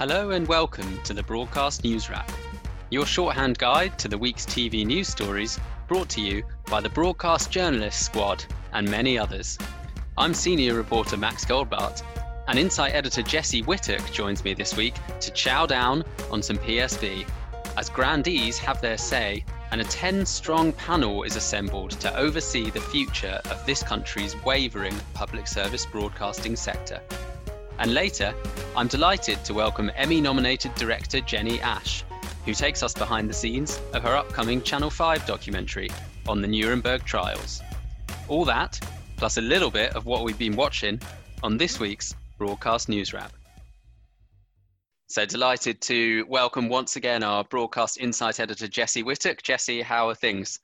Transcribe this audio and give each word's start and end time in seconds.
Hello 0.00 0.30
and 0.30 0.48
welcome 0.48 0.98
to 1.02 1.12
the 1.12 1.22
Broadcast 1.22 1.84
News 1.84 2.08
Wrap, 2.08 2.32
your 2.88 3.04
shorthand 3.04 3.58
guide 3.58 3.98
to 3.98 4.08
the 4.08 4.16
week's 4.16 4.46
TV 4.46 4.86
news 4.86 5.08
stories 5.08 5.60
brought 5.88 6.08
to 6.08 6.22
you 6.22 6.42
by 6.70 6.80
the 6.80 6.88
Broadcast 6.88 7.50
Journalist 7.50 8.02
Squad 8.02 8.42
and 8.72 8.90
many 8.90 9.18
others. 9.18 9.58
I'm 10.16 10.32
senior 10.32 10.72
reporter 10.72 11.18
Max 11.18 11.44
Goldbart, 11.44 12.02
and 12.48 12.58
Insight 12.58 12.94
editor 12.94 13.20
Jesse 13.20 13.60
Whittock 13.60 14.10
joins 14.10 14.42
me 14.42 14.54
this 14.54 14.74
week 14.74 14.94
to 15.20 15.30
chow 15.32 15.66
down 15.66 16.02
on 16.30 16.42
some 16.42 16.56
PSB 16.56 17.28
as 17.76 17.90
grandees 17.90 18.56
have 18.56 18.80
their 18.80 18.96
say 18.96 19.44
and 19.70 19.82
a 19.82 19.84
10 19.84 20.24
strong 20.24 20.72
panel 20.72 21.24
is 21.24 21.36
assembled 21.36 21.90
to 21.90 22.16
oversee 22.16 22.70
the 22.70 22.80
future 22.80 23.38
of 23.50 23.66
this 23.66 23.82
country's 23.82 24.34
wavering 24.44 24.98
public 25.12 25.46
service 25.46 25.84
broadcasting 25.84 26.56
sector. 26.56 27.02
And 27.80 27.94
later, 27.94 28.34
I'm 28.76 28.88
delighted 28.88 29.42
to 29.46 29.54
welcome 29.54 29.90
Emmy 29.96 30.20
nominated 30.20 30.74
director 30.74 31.18
Jenny 31.22 31.62
Ash, 31.62 32.04
who 32.44 32.52
takes 32.52 32.82
us 32.82 32.92
behind 32.92 33.26
the 33.26 33.32
scenes 33.32 33.80
of 33.94 34.02
her 34.02 34.14
upcoming 34.14 34.60
Channel 34.60 34.90
5 34.90 35.24
documentary 35.24 35.88
on 36.28 36.42
the 36.42 36.46
Nuremberg 36.46 37.04
trials. 37.04 37.62
All 38.28 38.44
that, 38.44 38.78
plus 39.16 39.38
a 39.38 39.40
little 39.40 39.70
bit 39.70 39.96
of 39.96 40.04
what 40.04 40.24
we've 40.24 40.38
been 40.38 40.56
watching 40.56 41.00
on 41.42 41.56
this 41.56 41.80
week's 41.80 42.14
Broadcast 42.36 42.90
News 42.90 43.14
Wrap. 43.14 43.32
So 45.06 45.24
delighted 45.24 45.80
to 45.80 46.26
welcome 46.28 46.68
once 46.68 46.96
again 46.96 47.22
our 47.22 47.44
broadcast 47.44 47.96
insight 47.96 48.40
editor 48.40 48.68
Jesse 48.68 49.02
Whittock. 49.02 49.42
Jesse, 49.42 49.80
how 49.80 50.10
are 50.10 50.14
things? 50.14 50.60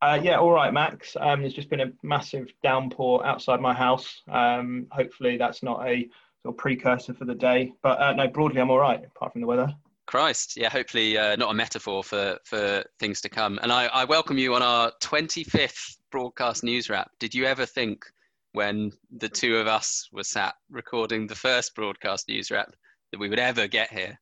Uh, 0.00 0.18
yeah, 0.22 0.38
all 0.38 0.52
right, 0.52 0.72
Max. 0.72 1.16
Um, 1.20 1.42
there's 1.42 1.52
just 1.52 1.68
been 1.68 1.80
a 1.80 1.92
massive 2.02 2.48
downpour 2.62 3.26
outside 3.26 3.60
my 3.60 3.74
house. 3.74 4.22
Um, 4.30 4.86
hopefully, 4.90 5.36
that's 5.36 5.62
not 5.62 5.86
a 5.86 6.08
sort 6.46 6.54
of 6.54 6.58
precursor 6.58 7.12
for 7.12 7.24
the 7.24 7.34
day. 7.34 7.72
But 7.82 8.00
uh, 8.00 8.12
no, 8.12 8.28
broadly, 8.28 8.60
I'm 8.60 8.70
all 8.70 8.78
right, 8.78 9.04
apart 9.04 9.32
from 9.32 9.40
the 9.40 9.46
weather. 9.46 9.74
Christ, 10.06 10.56
yeah, 10.56 10.68
hopefully 10.68 11.18
uh, 11.18 11.34
not 11.34 11.50
a 11.50 11.54
metaphor 11.54 12.04
for, 12.04 12.38
for 12.44 12.84
things 13.00 13.20
to 13.22 13.28
come. 13.28 13.58
And 13.60 13.72
I, 13.72 13.86
I 13.86 14.04
welcome 14.04 14.38
you 14.38 14.54
on 14.54 14.62
our 14.62 14.92
25th 15.02 15.96
broadcast 16.12 16.62
news 16.62 16.88
wrap. 16.88 17.10
Did 17.18 17.34
you 17.34 17.44
ever 17.44 17.66
think 17.66 18.04
when 18.52 18.92
the 19.18 19.28
two 19.28 19.56
of 19.56 19.66
us 19.66 20.08
were 20.12 20.22
sat 20.22 20.54
recording 20.70 21.26
the 21.26 21.34
first 21.34 21.74
broadcast 21.74 22.28
news 22.28 22.52
wrap 22.52 22.72
that 23.10 23.18
we 23.18 23.28
would 23.28 23.40
ever 23.40 23.66
get 23.66 23.92
here? 23.92 24.16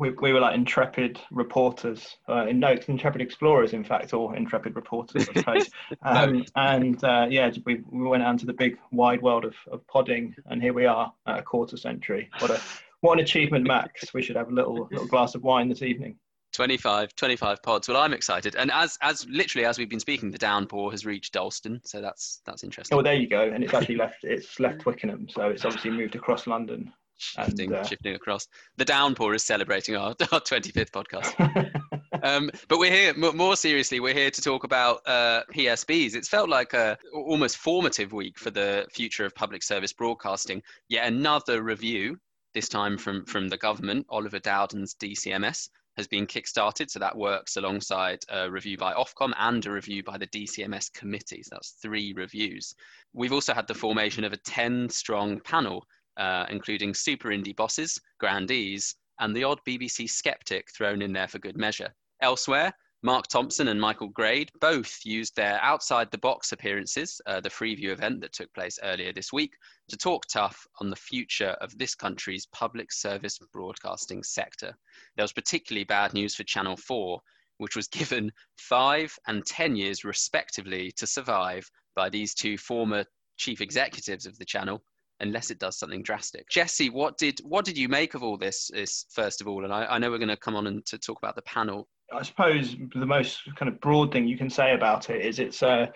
We, 0.00 0.10
we 0.22 0.32
were 0.32 0.40
like 0.40 0.54
intrepid 0.54 1.20
reporters, 1.30 2.16
uh, 2.26 2.46
in 2.46 2.58
no, 2.58 2.74
intrepid 2.88 3.20
explorers, 3.20 3.74
in 3.74 3.84
fact, 3.84 4.14
or 4.14 4.34
intrepid 4.34 4.74
reporters, 4.74 5.28
I 5.28 5.34
suppose. 5.34 5.70
um, 6.02 6.44
and 6.56 7.04
uh, 7.04 7.26
yeah, 7.28 7.50
we, 7.66 7.82
we 7.90 8.08
went 8.08 8.22
out 8.22 8.32
into 8.32 8.46
the 8.46 8.54
big 8.54 8.78
wide 8.90 9.20
world 9.20 9.44
of, 9.44 9.54
of 9.70 9.86
podding, 9.86 10.34
and 10.46 10.62
here 10.62 10.72
we 10.72 10.86
are 10.86 11.12
at 11.26 11.40
a 11.40 11.42
quarter 11.42 11.76
century. 11.76 12.30
What 12.38 12.50
a 12.50 12.60
what 13.02 13.18
an 13.18 13.24
achievement, 13.24 13.66
Max. 13.66 14.12
We 14.14 14.22
should 14.22 14.36
have 14.36 14.48
a 14.48 14.54
little 14.54 14.88
little 14.90 15.06
glass 15.06 15.34
of 15.34 15.42
wine 15.42 15.68
this 15.68 15.82
evening. 15.82 16.16
25, 16.52 17.14
25 17.14 17.62
pods. 17.62 17.86
Well, 17.86 17.98
I'm 17.98 18.14
excited, 18.14 18.56
and 18.56 18.70
as 18.72 18.96
as 19.02 19.26
literally 19.28 19.66
as 19.66 19.78
we've 19.78 19.90
been 19.90 20.00
speaking, 20.00 20.30
the 20.30 20.38
downpour 20.38 20.90
has 20.92 21.04
reached 21.04 21.34
Dalston, 21.34 21.82
so 21.84 22.00
that's 22.00 22.40
that's 22.46 22.64
interesting. 22.64 22.94
Oh, 22.94 22.98
well, 22.98 23.04
there 23.04 23.14
you 23.14 23.28
go, 23.28 23.42
and 23.42 23.62
it's 23.62 23.74
actually 23.74 23.96
left 23.96 24.24
it's 24.24 24.58
left 24.58 24.80
Twickenham, 24.80 25.28
so 25.28 25.50
it's 25.50 25.66
obviously 25.66 25.90
moved 25.90 26.14
across 26.14 26.46
London 26.46 26.90
shifting, 27.20 27.72
and, 27.72 27.84
uh, 27.84 27.84
shifting 27.84 28.14
across. 28.14 28.48
The 28.76 28.84
downpour 28.84 29.34
is 29.34 29.44
celebrating 29.44 29.96
our, 29.96 30.08
our 30.32 30.40
25th 30.40 30.90
podcast. 30.90 31.90
um, 32.22 32.50
but 32.68 32.78
we're 32.78 32.90
here, 32.90 33.14
more 33.14 33.56
seriously, 33.56 34.00
we're 34.00 34.14
here 34.14 34.30
to 34.30 34.42
talk 34.42 34.64
about 34.64 35.00
uh, 35.06 35.42
PSBs. 35.54 36.14
It's 36.14 36.28
felt 36.28 36.48
like 36.48 36.72
a 36.72 36.98
almost 37.14 37.58
formative 37.58 38.12
week 38.12 38.38
for 38.38 38.50
the 38.50 38.86
future 38.90 39.24
of 39.24 39.34
public 39.34 39.62
service 39.62 39.92
broadcasting. 39.92 40.62
Yet 40.88 41.06
another 41.06 41.62
review, 41.62 42.18
this 42.54 42.68
time 42.68 42.98
from, 42.98 43.24
from 43.26 43.48
the 43.48 43.58
government, 43.58 44.06
Oliver 44.08 44.38
Dowden's 44.38 44.94
DCMS, 44.94 45.68
has 45.96 46.08
been 46.08 46.26
kickstarted. 46.26 46.90
So 46.90 46.98
that 46.98 47.16
works 47.16 47.56
alongside 47.56 48.20
a 48.30 48.50
review 48.50 48.76
by 48.76 48.94
Ofcom 48.94 49.32
and 49.38 49.64
a 49.66 49.70
review 49.70 50.02
by 50.02 50.18
the 50.18 50.26
DCMS 50.28 50.92
committees. 50.92 51.48
That's 51.50 51.72
three 51.82 52.12
reviews. 52.14 52.74
We've 53.12 53.32
also 53.32 53.52
had 53.52 53.66
the 53.66 53.74
formation 53.74 54.24
of 54.24 54.32
a 54.32 54.38
10 54.38 54.88
strong 54.88 55.40
panel 55.40 55.84
uh, 56.20 56.44
including 56.50 56.92
super 56.92 57.30
indie 57.30 57.56
bosses, 57.56 57.98
grandees, 58.20 58.94
and 59.20 59.34
the 59.34 59.42
odd 59.42 59.58
BBC 59.66 60.08
skeptic 60.08 60.70
thrown 60.70 61.00
in 61.00 61.12
there 61.12 61.26
for 61.26 61.38
good 61.38 61.56
measure. 61.56 61.92
Elsewhere, 62.20 62.72
Mark 63.02 63.26
Thompson 63.28 63.68
and 63.68 63.80
Michael 63.80 64.08
Grade 64.08 64.50
both 64.60 65.00
used 65.02 65.34
their 65.34 65.58
outside 65.62 66.10
the 66.10 66.18
box 66.18 66.52
appearances, 66.52 67.18
uh, 67.24 67.40
the 67.40 67.48
Freeview 67.48 67.88
event 67.88 68.20
that 68.20 68.34
took 68.34 68.52
place 68.52 68.78
earlier 68.82 69.14
this 69.14 69.32
week, 69.32 69.54
to 69.88 69.96
talk 69.96 70.26
tough 70.26 70.66
on 70.80 70.90
the 70.90 70.96
future 70.96 71.56
of 71.62 71.76
this 71.78 71.94
country's 71.94 72.46
public 72.52 72.92
service 72.92 73.38
broadcasting 73.54 74.22
sector. 74.22 74.76
There 75.16 75.24
was 75.24 75.32
particularly 75.32 75.84
bad 75.84 76.12
news 76.12 76.34
for 76.34 76.44
Channel 76.44 76.76
4, 76.76 77.18
which 77.56 77.76
was 77.76 77.88
given 78.00 78.30
five 78.58 79.18
and 79.26 79.46
10 79.46 79.74
years 79.74 80.04
respectively 80.04 80.92
to 80.92 81.06
survive 81.06 81.70
by 81.96 82.10
these 82.10 82.34
two 82.34 82.58
former 82.58 83.06
chief 83.38 83.62
executives 83.62 84.26
of 84.26 84.36
the 84.36 84.44
channel 84.44 84.82
unless 85.20 85.50
it 85.50 85.58
does 85.58 85.78
something 85.78 86.02
drastic. 86.02 86.48
Jesse, 86.48 86.90
what 86.90 87.18
did 87.18 87.40
what 87.40 87.64
did 87.64 87.78
you 87.78 87.88
make 87.88 88.14
of 88.14 88.22
all 88.22 88.36
this? 88.36 88.70
Is 88.70 89.06
first 89.10 89.40
of 89.40 89.48
all, 89.48 89.64
and 89.64 89.72
I, 89.72 89.84
I 89.86 89.98
know 89.98 90.10
we're 90.10 90.18
going 90.18 90.28
to 90.28 90.36
come 90.36 90.56
on 90.56 90.66
and 90.66 90.84
to 90.86 90.98
talk 90.98 91.18
about 91.18 91.36
the 91.36 91.42
panel. 91.42 91.88
I 92.12 92.22
suppose 92.22 92.76
the 92.94 93.06
most 93.06 93.42
kind 93.56 93.68
of 93.68 93.80
broad 93.80 94.12
thing 94.12 94.26
you 94.26 94.36
can 94.36 94.50
say 94.50 94.74
about 94.74 95.10
it 95.10 95.24
is 95.24 95.38
it's 95.38 95.62
uh, 95.62 95.86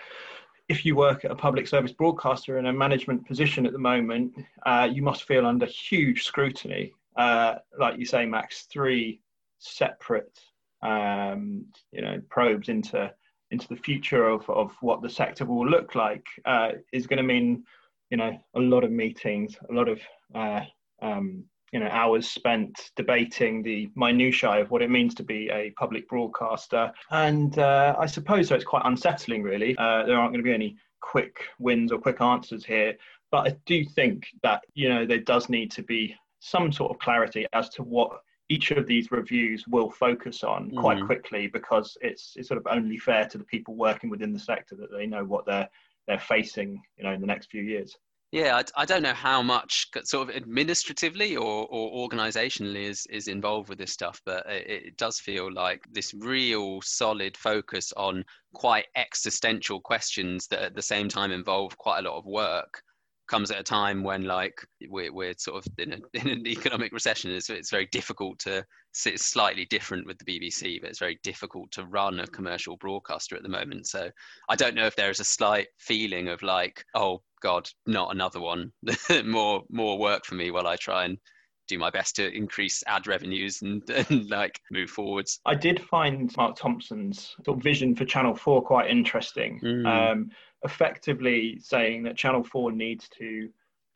if 0.69 0.85
you 0.85 0.97
work 0.97 1.25
at 1.25 1.31
a 1.31 1.37
public 1.37 1.67
service 1.67 1.93
broadcaster 1.93 2.59
in 2.59 2.67
a 2.67 2.73
management 2.73 3.27
position 3.27 3.67
at 3.67 3.73
the 3.73 3.79
moment, 3.79 4.33
uh, 4.65 4.89
you 4.91 5.03
must 5.03 5.25
feel 5.25 5.47
under 5.47 5.67
huge 5.67 6.25
scrutiny. 6.25 6.93
Uh, 7.17 7.57
like 7.79 7.99
you 7.99 8.07
say, 8.07 8.27
Max, 8.27 8.67
three 8.71 9.21
separate 9.59 10.39
um, 10.83 11.65
you 11.93 12.03
know 12.03 12.21
probes 12.29 12.69
into 12.69 13.11
into 13.51 13.69
the 13.69 13.77
future 13.77 14.27
of, 14.27 14.49
of 14.51 14.73
what 14.81 15.01
the 15.01 15.09
sector 15.09 15.45
will 15.45 15.69
look 15.69 15.95
like 15.95 16.27
uh, 16.45 16.71
is 16.93 17.07
going 17.07 17.19
to 17.19 17.23
mean 17.23 17.63
you 18.11 18.17
know 18.17 18.39
a 18.55 18.61
lot 18.61 18.85
of 18.85 18.91
meetings 18.91 19.57
a 19.71 19.73
lot 19.73 19.89
of 19.89 20.01
uh, 20.35 20.61
um, 21.03 21.45
you 21.73 21.81
know 21.81 21.89
hours 21.89 22.29
spent 22.29 22.93
debating 22.97 23.63
the 23.63 23.91
minutiae 23.97 24.61
of 24.61 24.71
what 24.71 24.83
it 24.83 24.91
means 24.91 25.15
to 25.17 25.25
be 25.25 25.51
a 25.51 25.71
public 25.73 26.09
broadcaster. 26.09 26.93
And 27.11 27.59
uh, 27.59 27.97
i 27.99 28.07
suppose 28.07 28.49
so 28.49 28.55
it's 28.55 28.65
quite 28.65 28.83
unsettling 28.85 29.43
really. 29.43 29.77
Uh, 29.77 30.05
there 30.05 30.17
aren't 30.17 30.33
going 30.33 30.45
to 30.45 30.49
be 30.49 30.55
any 30.55 30.77
quick 31.01 31.37
wins 31.59 31.93
or 31.93 31.99
quick 31.99 32.21
answers 32.21 32.65
here. 32.65 32.95
But 33.31 33.49
i 33.49 33.57
do 33.67 33.85
think 33.85 34.29
that 34.43 34.63
you 34.75 34.89
know 34.89 35.05
there 35.05 35.19
does 35.19 35.49
need 35.49 35.73
to 35.73 35.83
be 35.83 36.15
some 36.39 36.71
sort 36.71 36.93
of 36.93 36.99
clarity 37.01 37.47
as 37.53 37.69
to 37.71 37.83
what 37.83 38.21
each 38.51 38.71
of 38.71 38.87
these 38.87 39.11
reviews 39.11 39.67
will 39.67 39.91
focus 39.91 40.45
on 40.45 40.71
quite 40.73 40.99
mm. 40.99 41.07
quickly 41.07 41.47
because 41.47 41.97
it's 42.03 42.35
it's 42.37 42.49
sort 42.49 42.59
of 42.59 42.67
only 42.71 42.99
fair 42.99 43.27
to 43.27 43.39
the 43.39 43.45
people 43.45 43.75
working 43.75 44.11
within 44.11 44.33
the 44.33 44.39
sector 44.39 44.77
that 44.77 44.93
they 44.93 45.07
know 45.07 45.25
what 45.25 45.47
they're 45.47 45.69
they're 46.07 46.19
facing, 46.19 46.81
you 46.97 47.05
know, 47.05 47.13
in 47.13 47.21
the 47.21 47.27
next 47.27 47.51
few 47.51 47.63
years. 47.63 47.97
Yeah, 48.33 48.57
I, 48.57 48.83
I, 48.83 48.85
don't 48.85 49.05
know 49.05 49.15
how 49.15 49.43
much 49.43 49.87
sort 50.03 50.29
of 50.29 50.35
administratively 50.35 51.37
or, 51.37 51.69
or 51.71 52.09
organizationally 52.09 52.89
is, 52.89 53.07
is 53.09 53.29
involved 53.29 53.69
with 53.69 53.79
this 53.79 53.93
stuff, 53.93 54.21
but 54.27 54.45
it, 54.47 54.87
it, 54.87 54.97
does 54.97 55.21
feel 55.21 55.53
like 55.53 55.85
this 55.93 56.13
real 56.15 56.81
solid 56.83 57.37
focus 57.37 57.93
on 57.97 58.25
quite 58.53 58.87
existential 58.97 59.81
questions 59.81 60.49
that 60.49 60.63
at 60.63 60.75
the 60.75 60.83
same 60.83 61.09
time 61.09 61.31
involve 61.31 61.79
quite 61.79 62.01
a 62.01 62.11
lot 62.11 62.19
of 62.19 62.27
work 62.27 62.83
comes 63.27 63.51
at 63.51 63.59
a 63.59 63.63
time 63.63 64.03
when 64.03 64.25
like 64.25 64.55
we're, 64.89 65.13
we're 65.13 65.35
sort 65.39 65.65
of 65.65 65.73
in, 65.79 65.93
a, 65.93 65.99
in 66.15 66.29
an 66.29 66.47
economic 66.47 66.93
recession 66.93 67.31
it's, 67.31 67.51
it's 67.51 67.71
very 67.71 67.87
difficult 67.87 68.39
to 68.39 68.65
it's 69.07 69.27
slightly 69.27 69.65
different 69.67 70.07
with 70.07 70.19
the 70.19 70.25
bbc 70.25 70.81
but 70.81 70.91
it's 70.91 70.99
very 70.99 71.19
difficult 71.23 71.71
to 71.73 71.87
run 71.87 72.21
a 72.21 72.27
commercial 72.29 72.77
broadcaster 72.77 73.37
at 73.37 73.43
the 73.43 73.49
moment 73.49 73.87
so 73.87 74.11
i 74.49 74.57
don't 74.57 74.75
know 74.75 74.87
if 74.87 74.97
there 74.97 75.11
is 75.11 75.21
a 75.21 75.25
slight 75.25 75.69
feeling 75.79 76.29
of 76.29 76.43
like 76.43 76.85
oh 76.95 77.21
god 77.43 77.69
not 77.87 78.15
another 78.15 78.41
one 78.41 78.71
more 79.25 79.63
more 79.71 79.99
work 79.99 80.25
for 80.25 80.35
me 80.35 80.51
while 80.51 80.67
i 80.67 80.77
try 80.77 81.05
and 81.05 81.19
do 81.67 81.79
my 81.79 81.91
best 81.91 82.17
to 82.17 82.31
increase 82.37 82.83
ad 82.87 83.07
revenues 83.07 83.63
and, 83.63 83.89
and, 84.11 84.29
like 84.29 84.61
move 84.71 84.91
forwards. 84.91 85.41
I 85.47 85.55
did 85.55 85.81
find 85.81 86.35
Mark 86.37 86.57
Thompson's 86.57 87.35
sort 87.45 87.59
of 87.59 87.65
vision 87.65 87.95
for 87.95 88.05
Channel 88.05 88.35
4 88.35 88.63
quite 88.63 88.91
interesting. 88.91 89.61
Mm. 89.63 89.87
Um, 89.87 90.31
effectively 90.65 91.59
saying 91.61 92.03
that 92.05 92.17
Channel 92.17 92.43
4 92.43 92.73
needs 92.73 93.09
to 93.19 93.49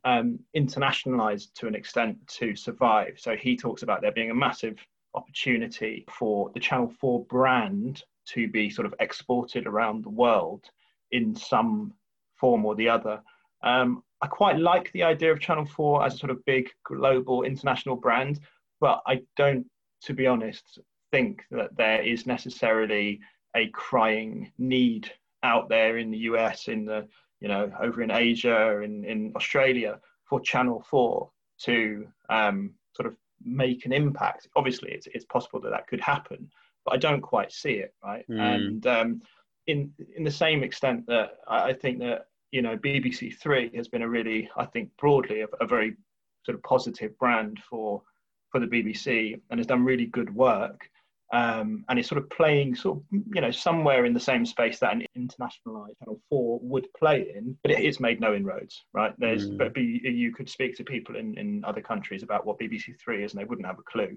um, 0.04 0.38
internationalize 0.56 1.52
to 1.54 1.66
an 1.66 1.74
extent 1.74 2.16
to 2.28 2.54
survive. 2.54 3.14
So 3.16 3.36
he 3.36 3.56
talks 3.56 3.82
about 3.82 4.02
there 4.02 4.12
being 4.12 4.30
a 4.30 4.34
massive 4.34 4.78
opportunity 5.14 6.04
for 6.10 6.50
the 6.54 6.60
Channel 6.60 6.92
4 7.00 7.24
brand 7.24 8.02
to 8.28 8.48
be 8.48 8.70
sort 8.70 8.86
of 8.86 8.94
exported 9.00 9.66
around 9.66 10.04
the 10.04 10.10
world 10.10 10.64
in 11.10 11.34
some 11.34 11.92
form 12.36 12.64
or 12.64 12.74
the 12.74 12.88
other. 12.88 13.20
Um, 13.62 14.02
I 14.20 14.26
quite 14.26 14.58
like 14.58 14.92
the 14.92 15.02
idea 15.02 15.32
of 15.32 15.40
Channel 15.40 15.66
4 15.66 16.04
as 16.04 16.14
a 16.14 16.18
sort 16.18 16.30
of 16.30 16.44
big 16.44 16.70
global 16.84 17.42
international 17.42 17.96
brand, 17.96 18.40
but 18.80 19.02
I 19.06 19.22
don't, 19.36 19.66
to 20.02 20.12
be 20.12 20.26
honest, 20.26 20.78
think 21.10 21.42
that 21.50 21.76
there 21.76 22.02
is 22.02 22.26
necessarily 22.26 23.20
a 23.56 23.68
crying 23.68 24.52
need 24.58 25.10
out 25.42 25.68
there 25.68 25.98
in 25.98 26.10
the 26.10 26.18
US, 26.18 26.68
in 26.68 26.84
the 26.84 27.06
you 27.40 27.48
know 27.48 27.70
over 27.80 28.02
in 28.02 28.10
Asia, 28.10 28.80
in 28.80 29.04
in 29.04 29.32
Australia 29.36 30.00
for 30.24 30.40
Channel 30.40 30.84
Four 30.88 31.30
to 31.62 32.06
um, 32.28 32.74
sort 32.94 33.06
of 33.06 33.16
make 33.44 33.86
an 33.86 33.92
impact. 33.92 34.48
Obviously, 34.56 34.92
it's, 34.92 35.08
it's 35.08 35.24
possible 35.24 35.60
that 35.60 35.70
that 35.70 35.86
could 35.86 36.00
happen, 36.00 36.50
but 36.84 36.94
I 36.94 36.96
don't 36.96 37.20
quite 37.20 37.52
see 37.52 37.74
it, 37.74 37.94
right? 38.04 38.24
Mm. 38.28 38.40
And 38.40 38.86
um, 38.86 39.22
in 39.66 39.92
in 40.16 40.24
the 40.24 40.30
same 40.30 40.62
extent 40.62 41.06
that 41.06 41.38
I 41.46 41.72
think 41.72 42.00
that 42.00 42.26
you 42.50 42.62
know 42.62 42.76
BBC 42.76 43.36
Three 43.36 43.70
has 43.76 43.88
been 43.88 44.02
a 44.02 44.08
really, 44.08 44.50
I 44.56 44.64
think 44.64 44.90
broadly 44.98 45.42
a, 45.42 45.46
a 45.60 45.66
very 45.66 45.96
sort 46.44 46.56
of 46.56 46.62
positive 46.62 47.16
brand 47.18 47.60
for 47.68 48.02
for 48.50 48.60
the 48.60 48.66
BBC 48.66 49.40
and 49.50 49.58
has 49.58 49.66
done 49.66 49.84
really 49.84 50.06
good 50.06 50.34
work. 50.34 50.88
Um, 51.30 51.84
and 51.90 51.98
it's 51.98 52.08
sort 52.08 52.22
of 52.22 52.30
playing 52.30 52.74
sort 52.74 52.98
of 52.98 53.02
you 53.10 53.42
know 53.42 53.50
somewhere 53.50 54.06
in 54.06 54.14
the 54.14 54.20
same 54.20 54.46
space 54.46 54.78
that 54.78 54.94
an 54.94 55.04
internationalized 55.16 55.98
channel 55.98 56.18
4 56.30 56.58
would 56.62 56.86
play 56.98 57.32
in 57.36 57.54
but 57.62 57.70
it, 57.70 57.84
it's 57.84 58.00
made 58.00 58.18
no 58.18 58.34
inroads 58.34 58.84
right? 58.94 59.12
There's 59.18 59.50
mm. 59.50 59.58
but 59.58 59.74
be, 59.74 60.00
you 60.02 60.32
could 60.32 60.48
speak 60.48 60.74
to 60.76 60.84
people 60.84 61.16
in, 61.16 61.36
in 61.36 61.62
other 61.66 61.82
countries 61.82 62.22
about 62.22 62.46
what 62.46 62.58
bbc 62.58 62.98
3 62.98 63.24
is 63.24 63.32
and 63.32 63.40
they 63.40 63.44
wouldn't 63.44 63.66
have 63.66 63.78
a 63.78 63.82
clue. 63.82 64.16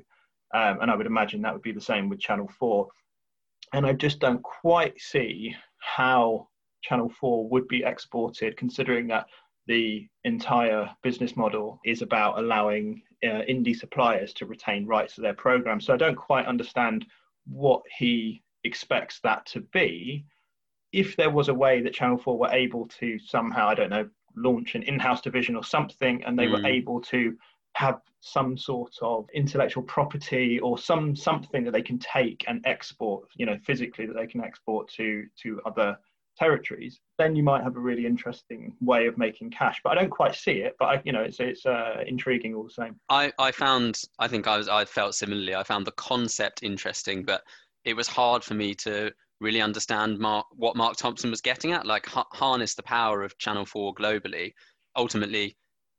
Um, 0.54 0.80
and 0.81 0.90
i 0.90 0.96
would 0.96 1.06
imagine 1.06 1.42
that 1.42 1.52
would 1.54 1.62
be 1.62 1.74
the 1.74 1.81
same 1.81 2.08
with 2.08 2.19
channel 2.19 2.50
4 2.58 2.88
and 3.74 3.86
i 3.86 3.92
just 3.92 4.19
don't 4.19 4.42
quite 4.42 5.00
see 5.00 5.54
how 5.80 6.48
channel 6.81 7.12
4 7.19 7.50
would 7.50 7.68
be 7.68 7.84
exported 7.84 8.56
considering 8.56 9.08
that 9.08 9.28
the 9.68 10.08
entire 10.24 10.90
business 11.04 11.36
model 11.36 11.80
is 11.86 12.02
about 12.02 12.40
allowing 12.40 13.02
uh, 13.23 13.41
indie 13.50 13.75
suppliers 13.75 14.33
to 14.33 14.45
retain 14.45 14.85
rights 14.85 15.15
to 15.15 15.21
their 15.21 15.33
programs. 15.33 15.85
So 15.85 15.94
I 15.94 15.97
don't 15.97 16.15
quite 16.15 16.45
understand 16.45 17.06
what 17.45 17.81
he 17.97 18.44
expects 18.63 19.19
that 19.21 19.45
to 19.47 19.62
be. 19.62 20.25
If 20.91 21.15
there 21.15 21.29
was 21.29 21.47
a 21.47 21.53
way 21.53 21.81
that 21.81 21.94
Channel 21.94 22.18
4 22.18 22.38
were 22.38 22.51
able 22.51 22.88
to 23.00 23.18
somehow, 23.19 23.68
I 23.68 23.75
don't 23.75 23.89
know, 23.89 24.09
launch 24.35 24.75
an 24.75 24.83
in 24.83 25.00
house 25.00 25.21
division 25.21 25.56
or 25.56 25.63
something, 25.63 26.23
and 26.23 26.38
they 26.38 26.47
mm. 26.47 26.53
were 26.62 26.68
able 26.68 27.01
to 27.01 27.35
have 27.73 28.01
some 28.19 28.57
sort 28.57 28.94
of 29.01 29.27
intellectual 29.33 29.83
property 29.83 30.59
or 30.59 30.77
some 30.77 31.15
something 31.15 31.63
that 31.63 31.71
they 31.71 31.81
can 31.81 31.97
take 31.97 32.44
and 32.47 32.62
export 32.65 33.27
you 33.35 33.45
know 33.45 33.57
physically 33.65 34.06
that 34.06 34.15
they 34.15 34.27
can 34.27 34.41
export 34.41 34.89
to 34.89 35.25
to 35.41 35.59
other 35.65 35.97
territories, 36.41 36.99
then 37.19 37.35
you 37.35 37.43
might 37.43 37.63
have 37.63 37.75
a 37.75 37.79
really 37.79 38.05
interesting 38.07 38.73
way 38.81 39.05
of 39.05 39.15
making 39.17 39.51
cash. 39.51 39.79
But 39.83 39.91
I 39.91 40.01
don't 40.01 40.09
quite 40.09 40.33
see 40.35 40.53
it. 40.53 40.75
But 40.79 40.85
I, 40.85 41.01
you 41.05 41.11
know, 41.11 41.21
it's 41.21 41.39
it's 41.39 41.65
uh, 41.65 42.03
intriguing 42.07 42.55
all 42.55 42.63
the 42.63 42.71
same. 42.71 42.95
I 43.09 43.31
I 43.38 43.51
found 43.51 44.01
I 44.17 44.27
think 44.27 44.47
I 44.47 44.57
was 44.57 44.67
I 44.67 44.85
felt 44.85 45.13
similarly. 45.13 45.53
I 45.53 45.63
found 45.63 45.85
the 45.85 45.91
concept 45.93 46.63
interesting, 46.63 47.23
but 47.23 47.41
it 47.85 47.95
was 47.95 48.07
hard 48.07 48.43
for 48.43 48.55
me 48.55 48.73
to 48.75 49.11
really 49.39 49.61
understand 49.61 50.19
Mark, 50.19 50.45
what 50.51 50.75
Mark 50.75 50.97
Thompson 50.97 51.29
was 51.29 51.41
getting 51.41 51.71
at, 51.71 51.85
like 51.85 52.05
ha- 52.05 52.27
harness 52.31 52.75
the 52.75 52.83
power 52.83 53.23
of 53.23 53.38
Channel 53.38 53.65
Four 53.65 53.93
globally. 53.93 54.51
Ultimately, 54.95 55.55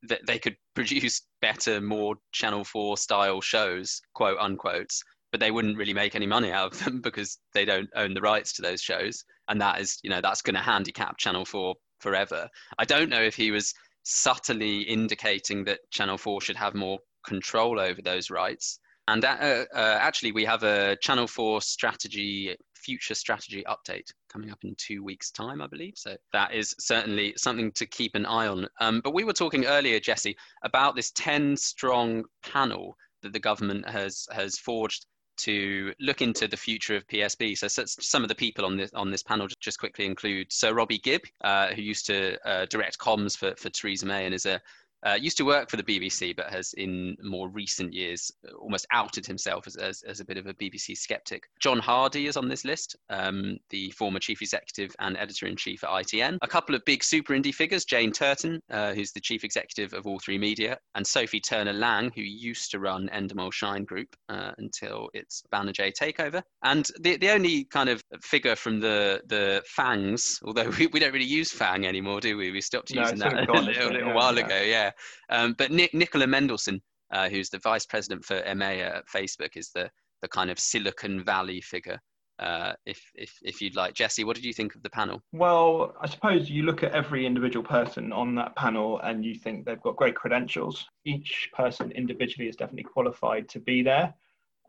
that 0.09 0.27
they 0.27 0.39
could 0.39 0.57
produce 0.75 1.23
better, 1.41 1.81
more 1.81 2.17
Channel 2.33 2.65
Four 2.65 2.97
style 2.97 3.41
shows, 3.41 4.01
quote 4.15 4.39
unquote, 4.39 4.91
but 5.33 5.41
they 5.41 5.51
wouldn't 5.51 5.79
really 5.79 5.95
make 5.95 6.15
any 6.15 6.27
money 6.27 6.53
out 6.53 6.73
of 6.73 6.85
them 6.85 7.01
because 7.03 7.39
they 7.55 7.65
don't 7.65 7.91
own 7.97 8.15
the 8.15 8.21
rights 8.21 8.53
to 8.53 8.63
those 8.63 8.81
shows. 8.81 9.25
And 9.49 9.61
that 9.61 9.81
is 9.81 9.99
you 10.03 10.11
know 10.11 10.21
that's 10.21 10.43
going 10.43 10.55
to 10.55 10.61
handicap 10.61 11.19
channel 11.19 11.45
4 11.45 11.75
forever. 11.99 12.49
I 12.79 12.85
don't 12.85 13.11
know 13.11 13.23
if 13.23 13.35
he 13.35 13.51
was 13.51 13.75
subtly 14.05 14.83
indicating 14.83 15.65
that 15.65 15.81
channel 15.91 16.19
4 16.19 16.41
should 16.41 16.57
have 16.57 16.75
more 16.75 16.99
control 17.27 17.81
over 17.81 18.03
those 18.03 18.31
rights. 18.31 18.79
And 19.09 19.25
uh, 19.25 19.65
uh, 19.75 19.99
actually 20.01 20.33
we 20.33 20.45
have 20.45 20.63
a 20.63 20.97
channel 21.01 21.27
4 21.27 21.61
strategy 21.63 22.55
future 22.75 23.15
strategy 23.15 23.63
update 23.69 24.09
coming 24.29 24.51
up 24.51 24.59
in 24.65 24.75
two 24.77 25.05
weeks 25.05 25.31
time 25.31 25.63
i 25.63 25.67
believe. 25.69 25.95
So 25.97 26.17
that 26.33 26.53
is 26.53 26.75
certainly 26.81 27.33
something 27.37 27.71
to 27.73 27.87
keep 27.87 28.17
an 28.17 28.27
eye 28.27 28.49
on. 28.49 28.67
Um, 28.81 29.01
but 29.05 29.15
we 29.15 29.25
were 29.25 29.33
talking 29.33 29.67
earlier 29.67 30.01
jesse 30.01 30.37
about 30.65 30.97
this 30.97 31.13
10 31.13 31.57
strong 31.57 32.25
panel 32.43 32.97
that 33.23 33.33
the 33.33 33.39
government 33.39 33.89
has 33.89 34.27
has 34.33 34.59
forged 34.59 35.07
to 35.39 35.93
look 36.01 36.23
into 36.23 36.47
the 36.47 36.57
future 36.57 36.97
of 36.97 37.07
PSB. 37.09 37.57
So, 37.57 37.69
so 37.69 37.85
some 37.87 38.23
of 38.23 38.29
the 38.29 38.35
people 38.35 38.65
on 38.65 38.77
this 38.77 38.93
on 38.95 39.11
this 39.11 39.23
panel 39.23 39.49
just 39.61 39.79
quickly 39.79 40.07
include 40.07 40.53
Sir 40.53 40.75
Robbie 40.75 40.99
Gibb, 40.99 41.23
uh, 41.43 41.69
who 41.69 41.83
used 41.83 42.07
to 42.07 42.39
uh, 42.49 42.67
direct 42.67 42.99
comms 42.99 43.37
for, 43.37 43.55
for 43.57 43.71
Theresa 43.71 44.07
May 44.07 44.27
and 44.27 44.35
is 44.35 44.47
a 44.47 44.61
uh, 45.07 45.15
used 45.15 45.37
to 45.39 45.45
work 45.45 45.71
for 45.71 45.77
the 45.77 45.83
BBC, 45.83 46.35
but 46.37 46.47
has 46.47 46.73
in 46.75 47.17
more 47.23 47.49
recent 47.49 47.93
years 47.93 48.31
almost 48.61 48.87
outed 48.93 49.27
himself 49.27 49.67
as, 49.67 49.77
as, 49.77 50.03
as 50.03 50.21
a 50.21 50.25
bit 50.25 50.37
of 50.37 50.47
a 50.47 50.55
BBC 50.55 50.97
skeptic. 50.97 51.45
John 51.61 51.81
Hardie 51.81 52.29
is 52.29 52.37
on 52.37 52.49
this 52.49 52.65
list, 52.65 52.97
um, 53.11 53.59
the 53.71 53.91
former 53.91 54.19
chief 54.19 54.43
executive 54.43 54.95
and 55.01 55.17
editor 55.17 55.47
in 55.47 55.57
chief 55.57 55.85
at 55.85 55.91
ITN. 55.91 56.39
A 56.43 56.49
couple 56.49 56.75
of 56.75 56.85
big 56.85 57.03
super 57.03 57.35
indie 57.35 57.55
figures 57.55 57.85
Jane 57.85 58.13
Turton, 58.13 58.61
uh, 58.71 58.95
who's 58.95 59.13
the 59.13 59.21
chief 59.21 59.45
executive 59.45 59.93
of 59.93 60.05
All3Media, 60.05 60.77
and 60.95 61.07
Sophie 61.07 61.41
Turner 61.41 61.73
Laing, 61.73 62.13
who 62.15 62.23
used 62.23 62.71
to 62.71 62.79
run 62.79 63.09
Endemol 63.13 63.53
Shine 63.53 63.85
Group 63.85 64.09
uh, 64.29 64.53
until 64.59 65.09
its 65.15 65.43
Banijay 65.53 65.93
takeover. 66.01 66.43
And 66.63 66.89
the, 67.01 67.17
the 67.17 67.31
only 67.31 67.65
kind 67.65 67.89
of 67.89 68.01
figure 68.23 68.57
from 68.57 68.81
the, 68.81 69.21
the 69.27 69.63
FANGs, 69.77 70.39
although 70.45 70.71
we, 70.79 70.87
we 70.89 71.01
don't 71.01 71.13
really 71.13 71.25
use 71.25 71.51
FANG 71.51 71.87
anymore, 71.87 72.21
do 72.21 72.37
we? 72.37 72.51
We 72.51 72.61
stopped 72.61 72.91
using 72.91 73.19
no, 73.19 73.29
that 73.29 73.35
a 73.49 73.53
little, 73.53 73.63
little 73.63 74.09
yeah, 74.09 74.15
while 74.15 74.39
yeah. 74.39 74.45
ago, 74.45 74.61
yeah. 74.61 74.91
Um, 75.31 75.55
but 75.59 75.71
Nick, 75.71 75.95
Nicola 75.95 76.27
Mendelsohn, 76.27 76.81
uh, 77.11 77.29
who's 77.29 77.51
the 77.51 77.59
vice 77.59 77.87
president 77.87 78.25
for 78.25 78.41
EMEA 78.43 78.97
at 78.97 79.05
Facebook, 79.07 79.57
is 79.57 79.71
the 79.71 79.91
the 80.23 80.29
kind 80.29 80.51
of 80.51 80.59
Silicon 80.59 81.25
Valley 81.25 81.61
figure. 81.61 82.01
Uh, 82.39 82.73
if, 82.87 83.01
if, 83.15 83.39
if 83.43 83.61
you'd 83.61 83.77
like. 83.77 83.95
Jesse, 83.95 84.25
what 84.25 84.35
did 84.35 84.45
you 84.45 84.53
think 84.53 84.75
of 84.75 84.83
the 84.83 84.91
panel? 84.91 85.23
Well, 85.33 85.95
I 86.01 86.09
suppose 86.09 86.51
you 86.51 86.65
look 86.65 86.83
at 86.83 86.91
every 86.91 87.25
individual 87.25 87.65
person 87.65 88.13
on 88.13 88.35
that 88.35 88.57
panel 88.57 88.99
and 89.01 89.25
you 89.25 89.37
think 89.37 89.65
they've 89.65 89.81
got 89.83 89.95
great 89.95 90.17
credentials. 90.17 90.85
Each 91.05 91.51
person 91.55 91.93
individually 91.93 92.49
is 92.49 92.57
definitely 92.57 92.85
qualified 92.85 93.49
to 93.51 93.61
be 93.61 93.83
there 93.83 94.13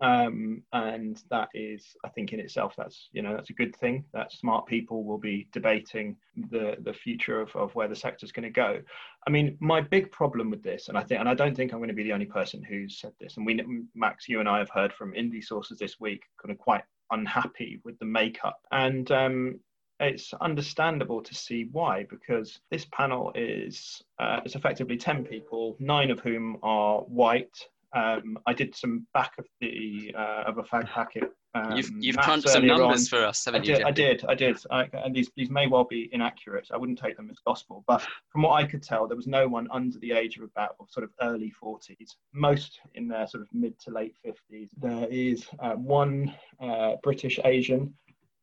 um, 0.04 0.62
and 0.74 1.22
that 1.30 1.50
is 1.54 1.96
i 2.04 2.10
think 2.10 2.34
in 2.34 2.40
itself 2.40 2.74
that's 2.78 3.10
you 3.12 3.22
know 3.22 3.34
that's 3.34 3.50
a 3.50 3.54
good 3.54 3.76
thing 3.76 4.04
that 4.14 4.32
smart 4.32 4.66
people 4.66 5.04
will 5.04 5.18
be 5.18 5.48
debating 5.52 6.16
the 6.52 6.76
the 6.84 6.94
future 6.94 7.40
of, 7.40 7.56
of 7.56 7.74
where 7.76 7.88
the 7.88 7.96
sector 7.96 8.26
is 8.26 8.32
going 8.32 8.44
to 8.44 8.50
go 8.50 8.82
i 9.28 9.30
mean 9.30 9.58
my 9.60 9.82
big 9.82 10.12
problem 10.12 10.50
with 10.50 10.64
this 10.64 10.90
and 10.90 10.98
i 10.98 11.04
think 11.04 11.20
and 11.20 11.30
i 11.30 11.34
don't 11.34 11.56
think 11.56 11.72
i'm 11.72 11.80
going 11.80 11.88
to 11.88 11.94
be 11.94 12.04
the 12.04 12.14
only 12.14 12.26
person 12.26 12.64
who's 12.64 13.00
said 13.00 13.12
this 13.20 13.38
and 13.38 13.46
we 13.46 13.60
max 13.96 14.28
you 14.28 14.40
and 14.40 14.50
i 14.50 14.58
have 14.60 14.70
heard 14.70 14.94
from 14.94 15.14
indie 15.14 15.44
sources 15.44 15.78
this 15.78 16.00
week 16.00 16.24
kind 16.42 16.52
of 16.52 16.58
quite 16.58 16.84
unhappy 17.14 17.80
with 17.84 17.98
the 18.00 18.06
makeup. 18.06 18.60
And 18.72 19.10
um, 19.12 19.60
it's 20.00 20.34
understandable 20.42 21.22
to 21.22 21.34
see 21.34 21.70
why 21.72 22.06
because 22.10 22.60
this 22.72 22.86
panel 22.92 23.32
is 23.36 24.02
uh, 24.20 24.42
it's 24.44 24.56
effectively 24.56 24.98
10 24.98 25.24
people 25.24 25.78
nine 25.80 26.12
of 26.12 26.20
whom 26.20 26.58
are 26.64 27.02
white 27.02 27.58
um, 27.94 28.38
I 28.48 28.54
did 28.54 28.76
some 28.76 29.06
back 29.14 29.34
of 29.38 29.46
the 29.62 30.14
uh, 30.18 30.44
of 30.48 30.58
a 30.58 30.64
fag 30.64 30.90
packet. 30.90 31.32
Um, 31.56 31.78
you've 31.78 31.92
you've 32.00 32.18
crunched 32.18 32.50
some 32.50 32.66
numbers 32.66 33.14
on. 33.14 33.20
for 33.20 33.26
us, 33.26 33.46
haven't 33.46 33.62
I 33.62 33.66
you? 33.66 33.76
Did, 33.76 33.86
I 33.86 33.92
did, 33.92 34.26
I 34.28 34.36
did. 34.36 34.58
I, 34.72 34.90
and 34.94 35.16
these 35.16 35.30
these 35.36 35.52
may 35.52 35.68
well 35.68 35.84
be 35.84 36.10
inaccurate. 36.12 36.70
I 36.74 36.78
wouldn't 36.78 36.98
take 36.98 37.16
them 37.16 37.30
as 37.30 37.38
gospel, 37.46 37.84
but 37.88 38.06
from 38.30 38.42
what 38.42 38.54
I 38.54 38.66
could 38.66 38.82
tell, 38.82 39.08
there 39.08 39.18
was 39.18 39.28
no 39.28 39.48
one 39.48 39.68
under 39.72 40.00
the 40.00 40.12
age 40.14 40.38
of 40.38 40.44
about 40.44 40.76
sort 40.90 41.04
of 41.04 41.12
early 41.22 41.52
forties. 41.52 42.16
Most 42.34 42.80
in 42.96 43.08
their 43.08 43.28
sort 43.28 43.44
of 43.44 43.50
mid 43.54 43.80
to 43.82 43.92
late 43.92 44.16
fifties. 44.24 44.72
There 44.78 45.08
is 45.10 45.46
uh, 45.60 45.74
one 45.74 46.34
uh, 46.60 46.94
British 47.04 47.40
Asian 47.46 47.94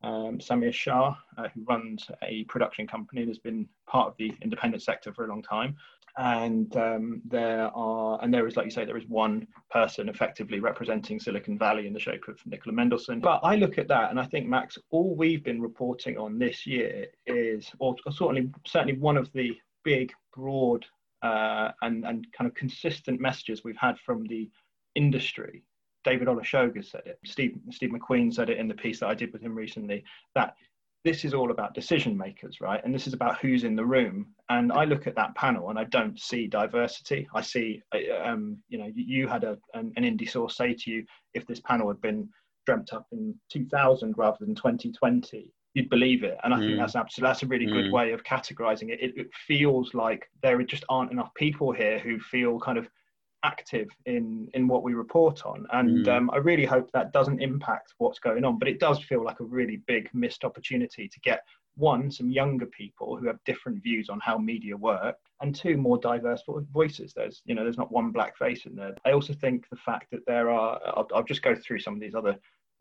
um, 0.02 0.38
Samir 0.38 0.72
Shah, 0.72 1.14
uh, 1.36 1.48
who 1.54 1.64
runs 1.64 2.08
a 2.22 2.44
production 2.44 2.86
company 2.86 3.22
and 3.22 3.30
has 3.30 3.38
been 3.38 3.68
part 3.86 4.08
of 4.08 4.14
the 4.18 4.32
independent 4.42 4.82
sector 4.82 5.12
for 5.12 5.24
a 5.24 5.28
long 5.28 5.42
time 5.42 5.76
and 6.20 6.76
um, 6.76 7.22
there 7.24 7.74
are 7.74 8.22
and 8.22 8.32
there 8.32 8.46
is 8.46 8.54
like 8.54 8.66
you 8.66 8.70
say 8.70 8.84
there 8.84 8.98
is 8.98 9.08
one 9.08 9.46
person 9.70 10.06
effectively 10.06 10.60
representing 10.60 11.18
silicon 11.18 11.58
valley 11.58 11.86
in 11.86 11.94
the 11.94 11.98
shape 11.98 12.28
of 12.28 12.38
nicola 12.44 12.74
mendelsohn 12.74 13.20
but 13.20 13.40
i 13.42 13.56
look 13.56 13.78
at 13.78 13.88
that 13.88 14.10
and 14.10 14.20
i 14.20 14.26
think 14.26 14.46
max 14.46 14.76
all 14.90 15.16
we've 15.16 15.42
been 15.42 15.62
reporting 15.62 16.18
on 16.18 16.38
this 16.38 16.66
year 16.66 17.06
is 17.26 17.70
or, 17.78 17.96
or 18.04 18.12
certainly 18.12 18.50
certainly 18.66 18.98
one 18.98 19.16
of 19.16 19.32
the 19.32 19.56
big 19.82 20.12
broad 20.36 20.84
uh, 21.22 21.70
and 21.82 22.04
and 22.04 22.26
kind 22.36 22.48
of 22.48 22.54
consistent 22.54 23.18
messages 23.18 23.64
we've 23.64 23.76
had 23.76 23.98
from 23.98 24.24
the 24.26 24.48
industry 24.94 25.64
David 26.02 26.28
Olusoga 26.28 26.82
said 26.82 27.02
it. 27.04 27.18
Steve 27.26 27.58
Steve 27.70 27.90
McQueen 27.90 28.32
said 28.32 28.48
it 28.48 28.56
in 28.56 28.68
the 28.68 28.74
piece 28.74 29.00
that 29.00 29.10
I 29.10 29.14
did 29.14 29.34
with 29.34 29.42
him 29.42 29.54
recently. 29.54 30.02
That 30.34 30.54
this 31.04 31.24
is 31.24 31.32
all 31.32 31.50
about 31.50 31.74
decision 31.74 32.16
makers, 32.16 32.60
right? 32.60 32.80
And 32.84 32.94
this 32.94 33.06
is 33.06 33.14
about 33.14 33.38
who's 33.38 33.64
in 33.64 33.74
the 33.74 33.84
room. 33.84 34.26
And 34.50 34.70
I 34.70 34.84
look 34.84 35.06
at 35.06 35.16
that 35.16 35.34
panel 35.34 35.70
and 35.70 35.78
I 35.78 35.84
don't 35.84 36.18
see 36.20 36.46
diversity. 36.46 37.26
I 37.34 37.40
see, 37.40 37.82
um, 38.22 38.58
you 38.68 38.78
know, 38.78 38.90
you 38.94 39.26
had 39.26 39.44
a, 39.44 39.56
an, 39.72 39.92
an 39.96 40.04
indie 40.04 40.28
source 40.28 40.56
say 40.56 40.74
to 40.74 40.90
you, 40.90 41.04
if 41.32 41.46
this 41.46 41.60
panel 41.60 41.88
had 41.88 42.00
been 42.02 42.28
dreamt 42.66 42.92
up 42.92 43.06
in 43.12 43.34
2000 43.50 44.16
rather 44.18 44.36
than 44.40 44.54
2020, 44.54 45.50
you'd 45.74 45.88
believe 45.88 46.22
it. 46.22 46.36
And 46.44 46.52
I 46.52 46.58
mm. 46.58 46.66
think 46.66 46.78
that's 46.78 46.96
absolutely, 46.96 47.30
that's 47.30 47.42
a 47.42 47.46
really 47.46 47.66
mm. 47.66 47.72
good 47.72 47.92
way 47.92 48.12
of 48.12 48.22
categorizing 48.24 48.90
it. 48.90 49.00
it. 49.00 49.12
It 49.16 49.30
feels 49.46 49.94
like 49.94 50.28
there 50.42 50.62
just 50.64 50.84
aren't 50.90 51.12
enough 51.12 51.32
people 51.34 51.72
here 51.72 51.98
who 51.98 52.18
feel 52.20 52.60
kind 52.60 52.76
of 52.76 52.88
active 53.42 53.88
in 54.06 54.48
in 54.54 54.68
what 54.68 54.82
we 54.82 54.92
report 54.92 55.46
on 55.46 55.66
and 55.72 56.04
mm. 56.04 56.16
um, 56.16 56.30
i 56.32 56.36
really 56.36 56.66
hope 56.66 56.90
that 56.92 57.12
doesn't 57.12 57.40
impact 57.40 57.94
what's 57.96 58.18
going 58.18 58.44
on 58.44 58.58
but 58.58 58.68
it 58.68 58.78
does 58.78 59.02
feel 59.02 59.24
like 59.24 59.40
a 59.40 59.44
really 59.44 59.78
big 59.86 60.10
missed 60.12 60.44
opportunity 60.44 61.08
to 61.08 61.18
get 61.20 61.42
one, 61.76 62.10
some 62.10 62.30
younger 62.30 62.66
people 62.66 63.16
who 63.16 63.26
have 63.26 63.42
different 63.44 63.82
views 63.82 64.08
on 64.08 64.20
how 64.20 64.38
media 64.38 64.76
work, 64.76 65.16
and 65.40 65.54
two, 65.54 65.76
more 65.76 65.98
diverse 65.98 66.42
voices. 66.72 67.12
There's, 67.14 67.42
you 67.44 67.54
know, 67.54 67.64
there's 67.64 67.78
not 67.78 67.92
one 67.92 68.10
black 68.10 68.36
face 68.36 68.66
in 68.66 68.76
there. 68.76 68.94
I 69.04 69.12
also 69.12 69.32
think 69.32 69.68
the 69.70 69.76
fact 69.76 70.10
that 70.10 70.26
there 70.26 70.50
are, 70.50 70.78
I'll, 70.84 71.08
I'll 71.14 71.24
just 71.24 71.42
go 71.42 71.54
through 71.54 71.80
some 71.80 71.94
of 71.94 72.00
these 72.00 72.14
other 72.14 72.36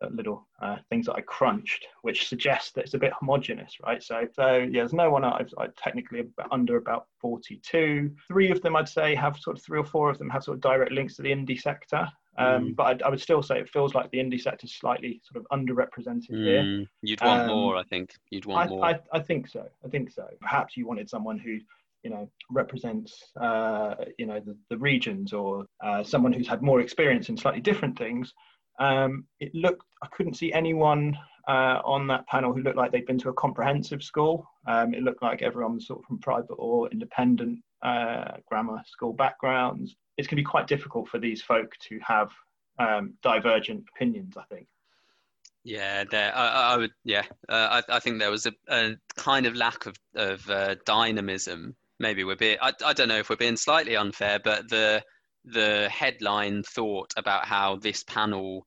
little 0.08 0.46
uh, 0.62 0.76
things 0.88 1.06
that 1.06 1.14
I 1.14 1.20
crunched, 1.22 1.86
which 2.02 2.28
suggests 2.28 2.72
that 2.72 2.84
it's 2.84 2.94
a 2.94 2.98
bit 2.98 3.12
homogenous, 3.18 3.76
right? 3.84 4.02
So, 4.02 4.26
so 4.32 4.56
yeah, 4.56 4.80
there's 4.80 4.92
no 4.92 5.10
one 5.10 5.24
I've, 5.24 5.52
I 5.58 5.66
technically 5.76 6.24
under 6.50 6.76
about 6.76 7.06
42. 7.20 8.10
Three 8.28 8.50
of 8.50 8.62
them, 8.62 8.76
I'd 8.76 8.88
say, 8.88 9.14
have 9.14 9.36
sort 9.38 9.58
of 9.58 9.62
three 9.62 9.78
or 9.78 9.84
four 9.84 10.10
of 10.10 10.18
them 10.18 10.30
have 10.30 10.44
sort 10.44 10.56
of 10.56 10.62
direct 10.62 10.92
links 10.92 11.16
to 11.16 11.22
the 11.22 11.30
indie 11.30 11.60
sector. 11.60 12.08
Um, 12.38 12.68
mm. 12.68 12.76
But 12.76 13.02
I, 13.02 13.06
I, 13.06 13.10
would 13.10 13.20
still 13.20 13.42
say 13.42 13.58
it 13.58 13.68
feels 13.68 13.94
like 13.94 14.10
the 14.10 14.18
indie 14.18 14.40
sector 14.40 14.64
is 14.64 14.74
slightly 14.74 15.20
sort 15.24 15.44
of 15.44 15.58
underrepresented 15.58 16.30
mm. 16.30 16.44
here. 16.44 16.86
You'd 17.02 17.20
want 17.20 17.42
um, 17.42 17.48
more, 17.48 17.76
I 17.76 17.82
think. 17.82 18.14
You'd 18.30 18.46
want 18.46 18.70
I, 18.70 18.70
more. 18.70 18.84
I, 18.84 18.98
I 19.12 19.18
think 19.18 19.48
so. 19.48 19.66
I 19.84 19.88
think 19.88 20.10
so. 20.10 20.26
Perhaps 20.40 20.76
you 20.76 20.86
wanted 20.86 21.10
someone 21.10 21.38
who 21.38 21.58
you 22.02 22.10
know 22.10 22.30
represents 22.50 23.24
uh, 23.40 23.94
you 24.16 24.26
know 24.26 24.40
the, 24.40 24.56
the 24.70 24.78
regions 24.78 25.32
or 25.32 25.66
uh, 25.84 26.02
someone 26.02 26.32
who's 26.32 26.48
had 26.48 26.62
more 26.62 26.80
experience 26.80 27.28
in 27.28 27.36
slightly 27.36 27.60
different 27.60 27.98
things 27.98 28.32
um, 28.80 29.26
it 29.38 29.54
looked, 29.54 29.84
I 30.02 30.08
couldn't 30.08 30.34
see 30.34 30.52
anyone 30.52 31.16
uh, 31.46 31.80
on 31.84 32.06
that 32.08 32.26
panel 32.26 32.52
who 32.52 32.62
looked 32.62 32.76
like 32.76 32.90
they'd 32.90 33.06
been 33.06 33.18
to 33.18 33.28
a 33.28 33.34
comprehensive 33.34 34.02
school. 34.02 34.46
Um, 34.66 34.94
it 34.94 35.02
looked 35.02 35.22
like 35.22 35.42
everyone 35.42 35.74
was 35.74 35.86
sort 35.86 36.00
of 36.00 36.06
from 36.06 36.18
private 36.18 36.54
or 36.54 36.88
independent 36.88 37.60
uh, 37.82 38.38
grammar 38.48 38.82
school 38.86 39.12
backgrounds. 39.12 39.94
It's 40.16 40.26
going 40.26 40.36
to 40.36 40.42
be 40.42 40.44
quite 40.44 40.66
difficult 40.66 41.08
for 41.08 41.18
these 41.18 41.42
folk 41.42 41.72
to 41.88 41.98
have 42.06 42.30
um, 42.78 43.14
divergent 43.22 43.84
opinions, 43.94 44.36
I 44.36 44.44
think. 44.52 44.66
Yeah, 45.62 46.04
there. 46.10 46.34
I, 46.34 46.72
I 46.72 46.76
would. 46.78 46.92
Yeah, 47.04 47.24
uh, 47.48 47.82
I, 47.88 47.96
I 47.96 48.00
think 48.00 48.18
there 48.18 48.30
was 48.30 48.46
a, 48.46 48.52
a 48.68 48.94
kind 49.16 49.44
of 49.44 49.54
lack 49.54 49.84
of 49.84 49.94
of 50.14 50.48
uh, 50.48 50.76
dynamism. 50.86 51.76
Maybe 51.98 52.24
we're 52.24 52.36
being. 52.36 52.56
I, 52.62 52.72
I 52.82 52.94
don't 52.94 53.08
know 53.08 53.18
if 53.18 53.28
we're 53.28 53.36
being 53.36 53.56
slightly 53.56 53.94
unfair, 53.94 54.40
but 54.42 54.70
the 54.70 55.02
the 55.44 55.88
headline 55.88 56.62
thought 56.62 57.12
about 57.16 57.46
how 57.46 57.76
this 57.76 58.04
panel 58.04 58.66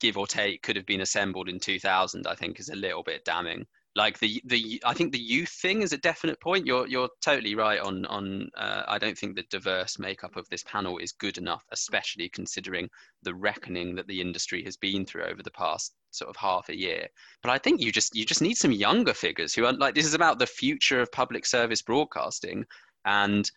give 0.00 0.16
or 0.16 0.26
take 0.26 0.62
could 0.62 0.76
have 0.76 0.86
been 0.86 1.00
assembled 1.00 1.48
in 1.48 1.58
2000 1.58 2.26
i 2.26 2.34
think 2.34 2.60
is 2.60 2.68
a 2.68 2.76
little 2.76 3.02
bit 3.02 3.24
damning. 3.24 3.66
Like 3.96 4.18
the 4.20 4.40
the 4.44 4.80
i 4.84 4.94
think 4.94 5.12
the 5.12 5.18
youth 5.18 5.48
thing 5.48 5.82
is 5.82 5.92
a 5.92 5.98
definite 5.98 6.40
point. 6.40 6.66
You're 6.66 6.86
you're 6.86 7.08
totally 7.20 7.56
right 7.56 7.80
on 7.80 8.04
on 8.06 8.48
uh, 8.56 8.84
i 8.86 8.96
don't 8.98 9.18
think 9.18 9.34
the 9.34 9.42
diverse 9.50 9.98
makeup 9.98 10.36
of 10.36 10.48
this 10.50 10.62
panel 10.62 10.98
is 10.98 11.10
good 11.12 11.36
enough 11.36 11.64
especially 11.72 12.28
considering 12.28 12.88
the 13.22 13.34
reckoning 13.34 13.96
that 13.96 14.06
the 14.06 14.20
industry 14.20 14.62
has 14.62 14.76
been 14.76 15.04
through 15.04 15.24
over 15.24 15.42
the 15.42 15.50
past 15.50 15.94
sort 16.10 16.30
of 16.30 16.36
half 16.36 16.68
a 16.68 16.78
year. 16.78 17.08
But 17.42 17.50
i 17.50 17.58
think 17.58 17.80
you 17.80 17.90
just 17.90 18.14
you 18.14 18.24
just 18.24 18.42
need 18.42 18.56
some 18.56 18.72
younger 18.72 19.14
figures 19.14 19.52
who 19.52 19.64
are 19.64 19.72
like 19.72 19.94
this 19.94 20.06
is 20.06 20.14
about 20.14 20.38
the 20.38 20.46
future 20.46 21.00
of 21.00 21.10
public 21.10 21.44
service 21.44 21.82
broadcasting. 21.82 22.66
And 23.04 23.50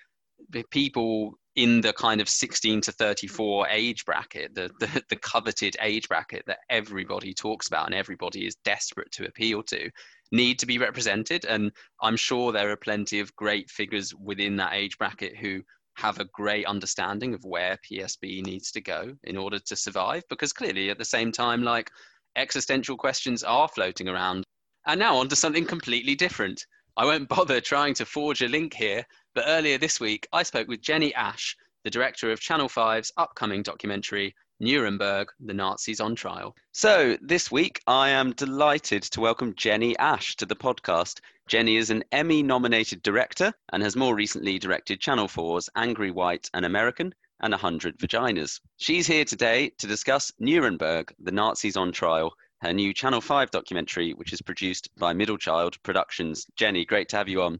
people 0.69 1.37
in 1.55 1.81
the 1.81 1.91
kind 1.93 2.21
of 2.21 2.29
16 2.29 2.81
to 2.81 2.91
34 2.93 3.67
age 3.69 4.05
bracket, 4.05 4.55
the, 4.55 4.69
the, 4.79 5.03
the, 5.09 5.17
coveted 5.17 5.75
age 5.81 6.07
bracket 6.07 6.43
that 6.47 6.59
everybody 6.69 7.33
talks 7.33 7.67
about 7.67 7.87
and 7.87 7.95
everybody 7.95 8.45
is 8.45 8.55
desperate 8.63 9.11
to 9.11 9.27
appeal 9.27 9.61
to, 9.63 9.89
need 10.31 10.57
to 10.59 10.65
be 10.65 10.77
represented. 10.77 11.43
And 11.45 11.71
I'm 12.01 12.15
sure 12.15 12.51
there 12.51 12.71
are 12.71 12.77
plenty 12.77 13.19
of 13.19 13.35
great 13.35 13.69
figures 13.69 14.13
within 14.15 14.55
that 14.57 14.73
age 14.73 14.97
bracket 14.97 15.35
who 15.35 15.61
have 15.95 16.19
a 16.19 16.29
great 16.33 16.65
understanding 16.65 17.33
of 17.33 17.43
where 17.43 17.77
PSB 17.91 18.45
needs 18.45 18.71
to 18.71 18.81
go 18.81 19.13
in 19.25 19.35
order 19.35 19.59
to 19.59 19.75
survive. 19.75 20.23
Because 20.29 20.53
clearly, 20.53 20.89
at 20.89 20.97
the 20.97 21.05
same 21.05 21.33
time, 21.33 21.63
like 21.63 21.91
existential 22.37 22.95
questions 22.95 23.43
are 23.43 23.67
floating 23.67 24.07
around. 24.07 24.45
And 24.87 24.99
now 24.99 25.17
on 25.17 25.27
to 25.27 25.35
something 25.35 25.65
completely 25.65 26.15
different. 26.15 26.65
I 26.97 27.05
won't 27.05 27.29
bother 27.29 27.61
trying 27.61 27.93
to 27.95 28.05
forge 28.05 28.41
a 28.41 28.47
link 28.47 28.73
here, 28.73 29.05
but 29.33 29.45
earlier 29.47 29.77
this 29.77 29.99
week, 29.99 30.27
I 30.33 30.43
spoke 30.43 30.67
with 30.67 30.81
Jenny 30.81 31.13
Ash, 31.15 31.55
the 31.83 31.89
director 31.89 32.31
of 32.31 32.39
Channel 32.39 32.67
5's 32.67 33.13
upcoming 33.15 33.63
documentary, 33.63 34.35
Nuremberg, 34.59 35.29
the 35.39 35.53
Nazis 35.53 35.99
on 36.01 36.15
Trial. 36.15 36.55
So, 36.73 37.17
this 37.21 37.49
week, 37.49 37.81
I 37.87 38.09
am 38.09 38.33
delighted 38.33 39.03
to 39.03 39.21
welcome 39.21 39.55
Jenny 39.55 39.97
Ash 39.97 40.35
to 40.35 40.45
the 40.45 40.55
podcast. 40.55 41.21
Jenny 41.47 41.77
is 41.77 41.89
an 41.89 42.03
Emmy 42.11 42.43
nominated 42.43 43.01
director 43.01 43.53
and 43.71 43.81
has 43.81 43.95
more 43.95 44.15
recently 44.15 44.59
directed 44.59 44.99
Channel 44.99 45.27
4's 45.27 45.69
Angry 45.75 46.11
White 46.11 46.49
and 46.53 46.65
American 46.65 47.15
and 47.39 47.51
100 47.51 47.97
Vaginas. 47.97 48.59
She's 48.77 49.07
here 49.07 49.25
today 49.25 49.71
to 49.79 49.87
discuss 49.87 50.31
Nuremberg, 50.39 51.13
the 51.19 51.31
Nazis 51.31 51.77
on 51.77 51.91
Trial, 51.91 52.33
her 52.61 52.73
new 52.73 52.93
Channel 52.93 53.21
5 53.21 53.49
documentary, 53.49 54.11
which 54.13 54.33
is 54.33 54.41
produced 54.41 54.89
by 54.97 55.13
Middle 55.13 55.37
Child 55.37 55.81
Productions. 55.83 56.45
Jenny, 56.55 56.85
great 56.85 57.09
to 57.09 57.17
have 57.17 57.29
you 57.29 57.41
on. 57.41 57.59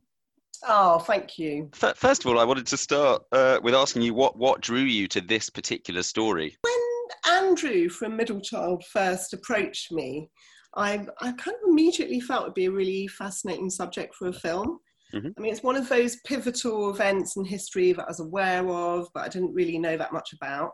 Oh, 0.68 1.00
thank 1.00 1.40
you. 1.40 1.70
First 1.74 2.24
of 2.24 2.32
all, 2.32 2.40
I 2.40 2.44
wanted 2.44 2.68
to 2.68 2.78
start 2.78 3.24
uh, 3.32 3.60
with 3.64 3.74
asking 3.74 4.04
you 4.04 4.14
what, 4.14 4.38
what 4.38 4.62
drew 4.62 4.82
you 4.82 5.08
to 5.10 5.22
this 5.22 5.50
particular 5.50 6.04
story? 6.04 6.58
When 6.62 7.36
Andrew 7.36 7.90
from 7.90 8.16
Middle 8.16 8.42
Child 8.42 8.84
first 8.86 9.34
approached 9.34 9.92
me, 9.92 10.30
I, 10.76 11.06
I 11.20 11.32
kind 11.34 11.56
of 11.56 11.70
immediately 11.70 12.20
felt 12.20 12.44
it'd 12.44 12.54
be 12.54 12.66
a 12.66 12.72
really 12.72 13.08
fascinating 13.08 13.70
subject 13.70 14.16
for 14.16 14.28
a 14.28 14.34
film. 14.34 14.80
Mm-hmm. 15.14 15.30
I 15.38 15.42
mean, 15.42 15.52
it's 15.52 15.64
one 15.64 15.76
of 15.76 15.90
those 15.90 16.18
pivotal 16.26 16.92
events 16.92 17.36
in 17.36 17.44
history 17.44 17.92
that 17.94 18.04
I 18.04 18.10
was 18.10 18.22
aware 18.22 18.68
of, 18.70 19.08
but 19.14 19.26
I 19.26 19.30
didn't 19.30 19.54
really 19.54 19.78
know 19.78 19.98
that 19.98 20.14
much 20.14 20.32
about. 20.34 20.72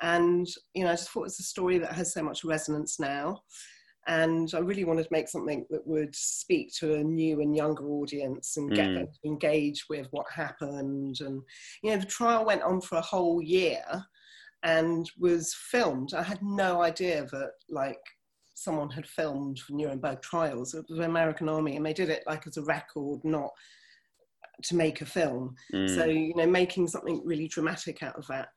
And, 0.00 0.46
you 0.74 0.84
know, 0.84 0.90
I 0.90 0.94
just 0.94 1.10
thought 1.10 1.26
it's 1.26 1.40
a 1.40 1.44
story 1.44 1.78
that 1.78 1.92
has 1.92 2.12
so 2.12 2.22
much 2.22 2.44
resonance 2.44 2.98
now 2.98 3.40
and 4.08 4.50
I 4.54 4.60
really 4.60 4.84
wanted 4.84 5.02
to 5.04 5.12
make 5.12 5.28
something 5.28 5.66
that 5.68 5.86
would 5.86 6.16
speak 6.16 6.72
to 6.78 6.94
a 6.94 7.04
new 7.04 7.42
and 7.42 7.54
younger 7.54 7.86
audience 7.88 8.56
and 8.56 8.74
get 8.74 8.88
mm. 8.88 8.94
them 8.94 9.06
to 9.06 9.28
engage 9.28 9.84
with 9.90 10.08
what 10.12 10.24
happened. 10.34 11.18
And 11.20 11.42
you 11.82 11.90
know, 11.90 11.98
the 11.98 12.06
trial 12.06 12.46
went 12.46 12.62
on 12.62 12.80
for 12.80 12.96
a 12.96 13.02
whole 13.02 13.42
year 13.42 13.84
and 14.62 15.08
was 15.18 15.54
filmed. 15.70 16.14
I 16.14 16.22
had 16.22 16.42
no 16.42 16.80
idea 16.80 17.26
that 17.32 17.50
like 17.68 18.00
someone 18.54 18.88
had 18.88 19.06
filmed 19.06 19.58
for 19.58 19.74
Nuremberg 19.74 20.22
trials. 20.22 20.72
It 20.72 20.86
was 20.88 20.98
the 20.98 21.04
American 21.04 21.50
Army, 21.50 21.76
and 21.76 21.84
they 21.84 21.92
did 21.92 22.08
it 22.08 22.24
like 22.26 22.46
as 22.46 22.56
a 22.56 22.62
record, 22.62 23.20
not 23.24 23.50
to 24.64 24.74
make 24.74 25.02
a 25.02 25.06
film. 25.06 25.54
Mm. 25.74 25.94
So 25.94 26.06
you 26.06 26.34
know, 26.34 26.46
making 26.46 26.88
something 26.88 27.20
really 27.26 27.46
dramatic 27.46 28.02
out 28.02 28.16
of 28.16 28.26
that 28.28 28.48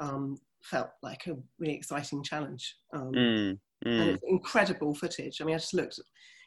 um, 0.00 0.38
felt 0.62 0.90
like 1.02 1.26
a 1.26 1.34
really 1.58 1.74
exciting 1.74 2.22
challenge. 2.22 2.76
Um, 2.94 3.12
mm. 3.12 3.58
Mm. 3.86 4.00
And 4.00 4.10
it's 4.10 4.24
incredible 4.26 4.94
footage. 4.94 5.40
I 5.40 5.44
mean, 5.44 5.54
I 5.54 5.58
just 5.58 5.74
looked, 5.74 5.98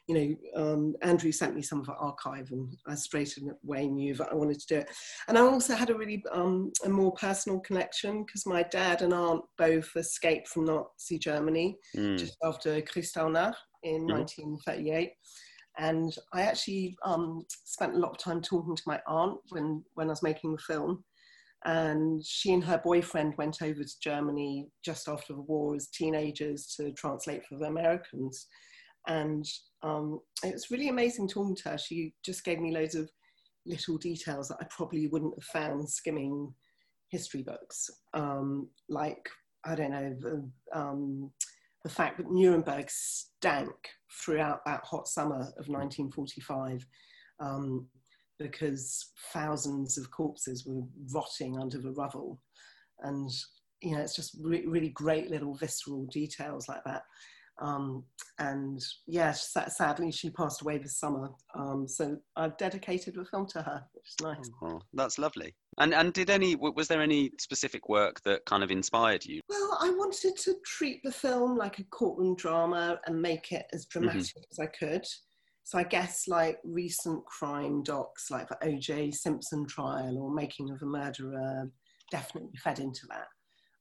you 0.08 0.14
know, 0.54 0.62
um, 0.62 0.94
Andrew 1.02 1.32
sent 1.32 1.54
me 1.54 1.62
some 1.62 1.80
of 1.80 1.88
our 1.88 1.96
archive 1.96 2.50
and 2.50 2.74
I 2.86 2.94
straight 2.94 3.36
away 3.64 3.88
knew 3.88 4.14
that 4.14 4.30
I 4.30 4.34
wanted 4.34 4.60
to 4.60 4.66
do 4.66 4.76
it. 4.76 4.90
And 5.28 5.36
I 5.36 5.42
also 5.42 5.74
had 5.74 5.90
a 5.90 5.96
really 5.96 6.22
um, 6.32 6.72
a 6.84 6.88
more 6.88 7.12
personal 7.14 7.60
connection 7.60 8.24
because 8.24 8.46
my 8.46 8.62
dad 8.64 9.02
and 9.02 9.12
aunt 9.12 9.42
both 9.58 9.90
escaped 9.96 10.48
from 10.48 10.64
Nazi 10.64 11.18
Germany 11.18 11.76
mm. 11.96 12.18
just 12.18 12.36
after 12.44 12.80
Kristallnacht 12.82 13.54
in 13.82 14.02
mm. 14.02 14.12
1938. 14.12 15.10
And 15.78 16.16
I 16.32 16.42
actually 16.42 16.96
um, 17.04 17.44
spent 17.64 17.94
a 17.94 17.98
lot 17.98 18.12
of 18.12 18.18
time 18.18 18.40
talking 18.40 18.74
to 18.74 18.82
my 18.86 18.98
aunt 19.06 19.38
when, 19.50 19.84
when 19.94 20.06
I 20.06 20.10
was 20.10 20.22
making 20.22 20.52
the 20.52 20.58
film 20.58 21.04
and 21.64 22.24
she 22.24 22.52
and 22.52 22.62
her 22.62 22.80
boyfriend 22.84 23.34
went 23.38 23.62
over 23.62 23.82
to 23.82 24.00
Germany 24.02 24.68
just 24.84 25.08
after 25.08 25.32
the 25.32 25.40
war 25.40 25.74
as 25.74 25.88
teenagers 25.88 26.74
to 26.76 26.92
translate 26.92 27.44
for 27.44 27.58
the 27.58 27.66
Americans. 27.66 28.46
And 29.08 29.44
um, 29.82 30.20
it 30.44 30.52
was 30.52 30.70
really 30.70 30.88
amazing 30.88 31.28
talking 31.28 31.56
to 31.56 31.70
her. 31.70 31.78
She 31.78 32.14
just 32.24 32.44
gave 32.44 32.60
me 32.60 32.72
loads 32.72 32.94
of 32.94 33.10
little 33.64 33.98
details 33.98 34.48
that 34.48 34.58
I 34.60 34.66
probably 34.70 35.08
wouldn't 35.08 35.34
have 35.34 35.44
found 35.44 35.88
skimming 35.88 36.52
history 37.10 37.42
books, 37.42 37.88
um, 38.14 38.68
like 38.88 39.28
I 39.64 39.74
don't 39.74 39.90
know 39.90 40.14
the, 40.20 40.50
um, 40.72 41.30
the 41.82 41.90
fact 41.90 42.18
that 42.18 42.30
Nuremberg 42.30 42.88
stank 42.88 43.74
throughout 44.24 44.60
that 44.66 44.84
hot 44.84 45.08
summer 45.08 45.40
of 45.40 45.68
1945. 45.68 46.86
Um, 47.40 47.86
because 48.38 49.12
thousands 49.32 49.98
of 49.98 50.10
corpses 50.10 50.64
were 50.66 50.82
rotting 51.12 51.58
under 51.58 51.78
the 51.78 51.92
rubble. 51.92 52.40
And, 53.00 53.30
you 53.82 53.94
know, 53.94 54.02
it's 54.02 54.16
just 54.16 54.36
re- 54.42 54.66
really 54.66 54.90
great 54.90 55.30
little 55.30 55.54
visceral 55.54 56.06
details 56.06 56.68
like 56.68 56.84
that. 56.84 57.02
Um, 57.60 58.04
and 58.38 58.82
yes, 59.06 59.50
yeah, 59.56 59.68
sadly, 59.68 60.12
she 60.12 60.28
passed 60.28 60.60
away 60.60 60.78
this 60.78 60.98
summer. 60.98 61.30
Um, 61.54 61.88
so 61.88 62.18
I've 62.36 62.56
dedicated 62.58 63.14
the 63.14 63.24
film 63.24 63.46
to 63.48 63.62
her, 63.62 63.82
which 63.92 64.04
is 64.08 64.16
nice. 64.22 64.50
Oh, 64.62 64.80
that's 64.92 65.18
lovely. 65.18 65.54
And 65.78 65.94
and 65.94 66.12
did 66.12 66.30
any 66.30 66.54
was 66.56 66.88
there 66.88 67.00
any 67.00 67.30
specific 67.38 67.88
work 67.88 68.20
that 68.24 68.44
kind 68.44 68.62
of 68.62 68.70
inspired 68.70 69.24
you? 69.24 69.40
Well, 69.48 69.78
I 69.80 69.90
wanted 69.90 70.36
to 70.36 70.54
treat 70.64 71.00
the 71.02 71.12
film 71.12 71.56
like 71.56 71.78
a 71.78 71.84
courtroom 71.84 72.36
drama 72.36 73.00
and 73.06 73.20
make 73.20 73.52
it 73.52 73.66
as 73.72 73.86
dramatic 73.86 74.20
mm-hmm. 74.20 74.40
as 74.52 74.58
I 74.58 74.66
could. 74.66 75.06
So 75.66 75.78
I 75.78 75.82
guess 75.82 76.28
like 76.28 76.60
recent 76.62 77.26
crime 77.26 77.82
docs 77.82 78.30
like 78.30 78.48
the 78.48 78.56
O.J. 78.68 79.10
Simpson 79.10 79.66
trial 79.66 80.16
or 80.16 80.32
Making 80.32 80.70
of 80.70 80.80
a 80.80 80.86
Murderer 80.86 81.68
definitely 82.12 82.56
fed 82.62 82.78
into 82.78 83.00
that. 83.08 83.26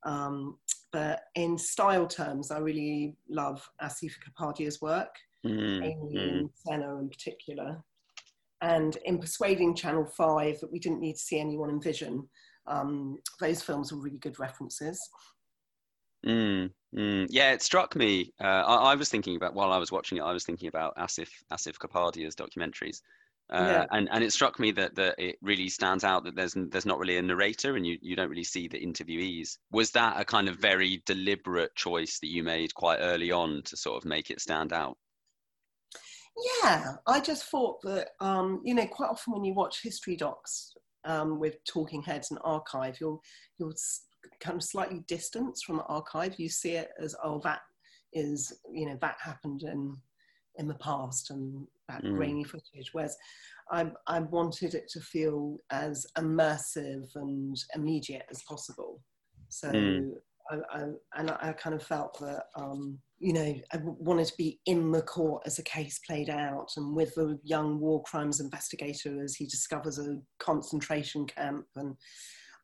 Um, 0.10 0.58
but 0.92 1.22
in 1.36 1.60
style 1.60 2.08
terms, 2.08 2.50
I 2.50 2.58
really 2.58 3.15
love 3.30 3.63
Asif 3.84 4.13
Kapadia's 4.25 4.82
work. 4.82 5.15
mm, 5.46 5.84
Amy 5.84 6.15
mm. 6.15 6.39
and 6.39 6.50
Senna 6.56 6.98
in 6.98 7.08
particular. 7.08 7.77
And 8.63 8.98
in 9.06 9.20
persuading 9.20 9.75
Channel 9.75 10.08
5 10.08 10.62
that 10.62 10.72
we 10.72 10.80
didn't 10.80 11.01
need 11.01 11.13
to 11.13 11.20
see 11.20 11.39
anyone 11.39 11.70
in 11.70 11.80
Vision, 11.80 12.27
um, 12.65 13.20
those 13.39 13.62
films 13.62 13.94
were 13.94 14.01
really 14.01 14.18
good 14.18 14.39
references. 14.39 15.00
Mm, 16.25 16.72
mm. 16.96 17.27
Yeah, 17.29 17.51
it 17.51 17.62
struck 17.62 17.96
me. 17.96 18.34
Uh, 18.41 18.63
I, 18.65 18.91
I, 18.91 18.96
was 18.96 19.10
thinking 19.10 19.36
about 19.36 19.53
while 19.53 19.72
I 19.72 19.77
was 19.77 19.91
watching 19.91 20.17
it. 20.17 20.22
I 20.22 20.34
was 20.34 20.44
thinking 20.44 20.67
about 20.67 20.96
Asif 20.98 21.29
Asif 21.51 21.77
Kapadia's 21.77 22.36
documentaries, 22.36 23.01
uh, 23.51 23.58
yeah. 23.58 23.86
and 23.91 24.10
and 24.12 24.24
it 24.24 24.34
struck 24.34 24.60
me 24.60 24.72
that 24.72 24.96
that 24.96 25.15
it 25.20 25.38
really 25.41 25.70
stands 25.70 26.03
out 26.03 26.24
that 26.24 26.36
there's 26.36 26.55
there's 26.55 26.86
not 26.86 26.98
really 26.98 27.17
a 27.17 27.22
narrator, 27.22 27.75
and 27.75 27.86
you 27.86 27.98
you 28.01 28.15
don't 28.15 28.29
really 28.29 28.44
see 28.44 28.67
the 28.67 28.79
interviewees. 28.79 29.58
Was 29.72 29.91
that 29.91 30.20
a 30.20 30.25
kind 30.25 30.50
of 30.50 30.58
very 30.58 31.03
deliberate 31.05 31.75
choice 31.75 32.20
that 32.20 32.32
you 32.32 32.44
made 32.44 32.74
quite 32.74 32.98
early 33.01 33.32
on 33.32 33.62
to 33.65 33.77
sort 33.77 33.98
of 33.98 34.05
make 34.05 34.32
it 34.32 34.41
stand 34.41 34.74
out? 34.74 34.98
Yeah, 36.63 36.96
I 37.05 37.20
just 37.20 37.46
thought 37.46 37.82
that 37.84 38.10
um, 38.20 38.62
you 38.63 38.74
know 38.74 38.88
quite 38.88 39.12
often 39.12 39.34
when 39.34 39.44
you 39.44 39.53
watch 39.53 39.84
history 39.84 40.15
docs 40.15 40.74
um, 41.05 41.39
with 41.39 41.63
talking 41.65 42.01
heads 42.01 42.32
and 42.32 42.39
archive, 42.44 42.98
you'll 43.00 43.22
you'll 43.60 43.75
kind 44.39 44.58
of 44.58 44.63
slightly 44.63 45.03
distanced 45.08 45.65
from 45.65 45.77
the 45.77 45.84
archive. 45.84 46.36
You 46.38 46.50
see 46.50 46.72
it 46.72 46.89
as 47.00 47.15
oh 47.24 47.39
that 47.44 47.60
is 48.13 48.53
you 48.72 48.86
know 48.86 48.98
that 49.01 49.17
happened 49.22 49.63
in 49.63 49.96
in 50.58 50.67
the 50.67 50.75
past 50.75 51.32
and 51.32 51.67
that 51.89 52.03
mm. 52.03 52.15
grainy 52.15 52.44
footage. 52.44 52.89
Whereas 52.94 53.15
I, 53.72 53.91
I 54.08 54.20
wanted 54.20 54.74
it 54.74 54.88
to 54.89 55.00
feel 55.00 55.58
as 55.72 56.05
immersive 56.17 57.08
and 57.15 57.58
immediate 57.75 58.25
as 58.32 58.41
possible. 58.44 59.01
So 59.50 59.70
mm. 59.70 60.12
I, 60.50 60.58
I, 60.72 60.84
and 61.15 61.32
I 61.32 61.53
kind 61.53 61.75
of 61.75 61.84
felt 61.84 62.20
that 62.20 62.46
um, 62.55 63.00
you 63.20 63.34
know 63.34 63.55
I 63.74 63.79
wanted 63.84 64.27
to 64.27 64.38
be 64.38 64.60
in 64.65 64.91
the 64.91 65.01
court 65.01 65.44
as 65.46 65.55
the 65.58 65.63
case 65.63 66.00
played 66.05 66.29
out 66.29 66.67
and 66.77 66.96
with 66.96 67.15
the 67.15 67.39
young 67.44 67.79
war 67.79 68.03
crimes 68.03 68.39
investigator 68.39 69.24
as 69.24 69.36
he 69.36 69.46
discovers 69.46 70.00
a 70.00 70.17
concentration 70.39 71.25
camp 71.25 71.65
and 71.75 71.96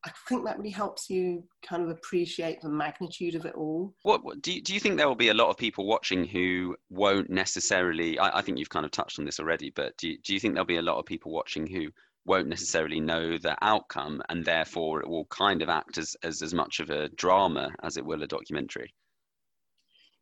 I 0.04 0.12
think 0.28 0.46
that 0.46 0.58
really 0.58 0.72
helps 0.72 1.10
you 1.10 1.44
kind 1.64 1.84
of 1.84 1.90
appreciate 1.90 2.62
the 2.62 2.70
magnitude 2.70 3.36
of 3.36 3.46
it 3.46 3.54
all. 3.54 3.94
What, 4.02 4.24
what 4.24 4.42
do, 4.42 4.52
you, 4.52 4.62
do 4.62 4.74
you 4.74 4.80
think 4.80 4.98
there 4.98 5.08
will 5.08 5.16
be 5.16 5.30
a 5.30 5.34
lot 5.34 5.50
of 5.50 5.58
people 5.58 5.86
watching 5.86 6.26
who 6.26 6.76
won't 6.90 7.30
necessarily? 7.30 8.18
I, 8.18 8.40
I 8.40 8.42
think 8.42 8.58
you've 8.58 8.70
kind 8.70 8.86
of 8.86 8.92
touched 8.92 9.20
on 9.20 9.26
this 9.26 9.40
already, 9.40 9.70
but 9.70 9.96
do 9.98 10.10
you, 10.10 10.18
do 10.24 10.34
you 10.34 10.40
think 10.40 10.56
there'll 10.56 10.66
be 10.66 10.78
a 10.78 10.82
lot 10.82 10.98
of 10.98 11.06
people 11.06 11.32
watching 11.32 11.68
who 11.68 11.90
won't 12.26 12.48
necessarily 12.48 13.00
know 13.00 13.38
the 13.38 13.56
outcome, 13.62 14.22
and 14.30 14.44
therefore 14.44 15.02
it 15.02 15.08
will 15.08 15.26
kind 15.26 15.62
of 15.62 15.70
act 15.70 15.98
as 15.98 16.16
as, 16.24 16.42
as 16.42 16.54
much 16.54 16.80
of 16.80 16.90
a 16.90 17.10
drama 17.10 17.72
as 17.84 17.98
it 17.98 18.06
will 18.06 18.24
a 18.24 18.28
documentary? 18.28 18.94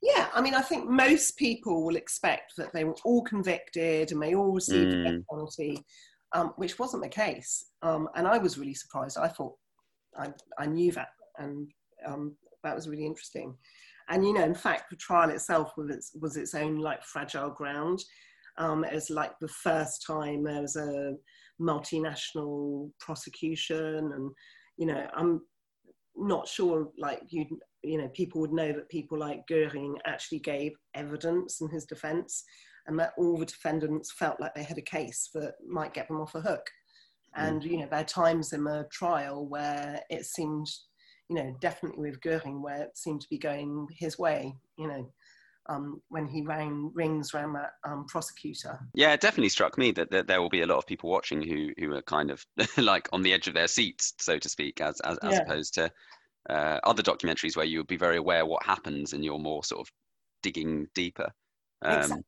Yeah, 0.01 0.27
I 0.33 0.41
mean, 0.41 0.55
I 0.55 0.61
think 0.61 0.89
most 0.89 1.37
people 1.37 1.85
will 1.85 1.97
expect 1.97 2.53
that 2.57 2.71
they 2.71 2.85
were 2.85 2.95
all 3.03 3.21
convicted 3.23 4.11
and 4.11 4.21
they 4.21 4.33
all 4.33 4.53
received 4.53 4.93
mm. 4.93 5.03
death 5.03 5.23
penalty, 5.29 5.83
um, 6.33 6.53
which 6.55 6.79
wasn't 6.79 7.03
the 7.03 7.09
case. 7.09 7.65
Um, 7.81 8.07
and 8.15 8.25
I 8.25 8.37
was 8.37 8.57
really 8.57 8.73
surprised. 8.73 9.17
I 9.17 9.27
thought 9.27 9.55
I, 10.17 10.29
I 10.57 10.65
knew 10.65 10.91
that, 10.93 11.09
and 11.37 11.69
um, 12.07 12.35
that 12.63 12.75
was 12.75 12.87
really 12.87 13.05
interesting. 13.05 13.55
And 14.09 14.25
you 14.25 14.33
know, 14.33 14.43
in 14.43 14.55
fact, 14.55 14.89
the 14.89 14.95
trial 14.95 15.29
itself 15.29 15.73
was 15.77 15.89
its, 15.89 16.11
was 16.19 16.35
its 16.35 16.55
own 16.55 16.77
like 16.77 17.03
fragile 17.03 17.51
ground. 17.51 18.03
Um, 18.57 18.83
it 18.83 18.93
was 18.93 19.09
like 19.09 19.31
the 19.39 19.47
first 19.47 20.03
time 20.05 20.43
there 20.43 20.61
was 20.61 20.75
a 20.75 21.13
multinational 21.61 22.91
prosecution, 22.99 24.11
and 24.13 24.31
you 24.77 24.87
know, 24.87 25.07
I'm 25.15 25.41
not 26.15 26.47
sure 26.47 26.89
like 26.97 27.21
you 27.29 27.45
you 27.83 27.97
know 27.97 28.09
people 28.09 28.41
would 28.41 28.51
know 28.51 28.73
that 28.73 28.89
people 28.89 29.17
like 29.17 29.47
Goering 29.47 29.95
actually 30.05 30.39
gave 30.39 30.73
evidence 30.95 31.61
in 31.61 31.69
his 31.69 31.85
defence, 31.85 32.43
and 32.87 32.99
that 32.99 33.13
all 33.17 33.37
the 33.37 33.45
defendants 33.45 34.11
felt 34.11 34.39
like 34.39 34.55
they 34.55 34.63
had 34.63 34.77
a 34.77 34.81
case 34.81 35.29
that 35.35 35.53
might 35.67 35.93
get 35.93 36.07
them 36.07 36.19
off 36.19 36.35
a 36.35 36.41
hook. 36.41 36.65
Mm. 37.37 37.47
And 37.47 37.63
you 37.63 37.77
know, 37.77 37.87
there 37.89 38.01
are 38.01 38.05
times 38.05 38.53
in 38.53 38.63
the 38.63 38.87
trial 38.91 39.47
where 39.47 40.01
it 40.09 40.25
seemed, 40.25 40.67
you 41.29 41.35
know, 41.35 41.55
definitely 41.61 42.09
with 42.09 42.21
Goering, 42.21 42.61
where 42.61 42.83
it 42.83 42.97
seemed 42.97 43.21
to 43.21 43.29
be 43.29 43.37
going 43.37 43.87
his 43.97 44.17
way. 44.17 44.53
You 44.77 44.87
know, 44.87 45.11
um, 45.69 46.01
when 46.09 46.27
he 46.27 46.41
rang 46.41 46.91
rings 46.93 47.33
around 47.33 47.53
that 47.53 47.71
um, 47.87 48.05
prosecutor. 48.07 48.79
Yeah, 48.95 49.13
it 49.13 49.21
definitely 49.21 49.49
struck 49.49 49.77
me 49.77 49.91
that, 49.91 50.09
that 50.11 50.27
there 50.27 50.41
will 50.41 50.49
be 50.49 50.61
a 50.61 50.67
lot 50.67 50.77
of 50.77 50.87
people 50.87 51.09
watching 51.09 51.41
who 51.41 51.69
who 51.77 51.93
are 51.93 52.01
kind 52.01 52.31
of 52.31 52.45
like 52.77 53.07
on 53.13 53.21
the 53.21 53.33
edge 53.33 53.47
of 53.47 53.53
their 53.53 53.67
seats, 53.67 54.13
so 54.19 54.37
to 54.37 54.49
speak, 54.49 54.81
as 54.81 54.99
as, 55.01 55.17
as 55.19 55.33
yeah. 55.33 55.41
opposed 55.41 55.73
to 55.75 55.91
uh, 56.49 56.79
other 56.83 57.03
documentaries 57.03 57.55
where 57.55 57.65
you 57.65 57.77
would 57.77 57.87
be 57.87 57.97
very 57.97 58.17
aware 58.17 58.45
what 58.45 58.65
happens 58.65 59.13
and 59.13 59.23
you're 59.23 59.39
more 59.39 59.63
sort 59.63 59.81
of 59.81 59.91
digging 60.41 60.87
deeper. 60.95 61.31
Um, 61.81 61.97
exactly. 61.99 62.23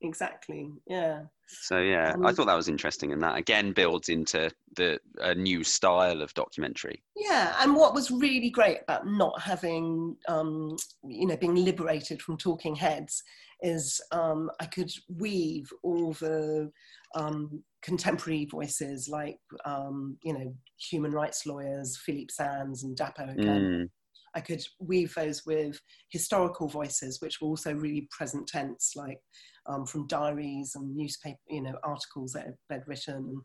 Exactly. 0.00 0.70
Yeah. 0.86 1.22
So 1.46 1.78
yeah, 1.78 2.12
um, 2.12 2.26
I 2.26 2.32
thought 2.32 2.46
that 2.46 2.56
was 2.56 2.68
interesting, 2.68 3.12
and 3.12 3.22
that 3.22 3.44
Akande 3.44 3.74
builds 3.74 4.08
into 4.08 4.50
the 4.76 4.98
a 5.18 5.34
new 5.34 5.62
style 5.62 6.22
of 6.22 6.32
documentary. 6.34 7.02
Yeah, 7.16 7.54
and 7.60 7.76
what 7.76 7.94
was 7.94 8.10
really 8.10 8.50
great 8.50 8.78
about 8.82 9.06
not 9.06 9.40
having, 9.40 10.16
um, 10.28 10.76
you 11.04 11.26
know, 11.26 11.36
being 11.36 11.54
liberated 11.54 12.22
from 12.22 12.36
talking 12.36 12.74
heads 12.74 13.22
is 13.60 14.00
um, 14.10 14.50
I 14.60 14.66
could 14.66 14.90
weave 15.08 15.70
all 15.82 16.12
the 16.14 16.70
um, 17.14 17.62
contemporary 17.82 18.46
voices 18.46 19.08
like, 19.08 19.38
um, 19.64 20.16
you 20.22 20.32
know, 20.32 20.54
human 20.78 21.12
rights 21.12 21.46
lawyers, 21.46 21.98
Philippe 22.04 22.32
Sands 22.32 22.82
and 22.82 22.96
Dapo 22.96 23.32
again. 23.32 23.62
Mm. 23.62 23.88
I 24.34 24.40
could 24.40 24.62
weave 24.80 25.14
those 25.14 25.44
with 25.44 25.78
historical 26.10 26.66
voices, 26.66 27.20
which 27.20 27.40
were 27.40 27.48
also 27.48 27.74
really 27.74 28.08
present 28.10 28.46
tense, 28.46 28.92
like 28.96 29.18
um, 29.66 29.86
from 29.86 30.06
diaries 30.06 30.72
and 30.74 30.96
newspaper, 30.96 31.38
you 31.48 31.62
know, 31.62 31.74
articles 31.84 32.32
that 32.32 32.46
they'd 32.68 32.86
written. 32.86 33.14
And, 33.14 33.42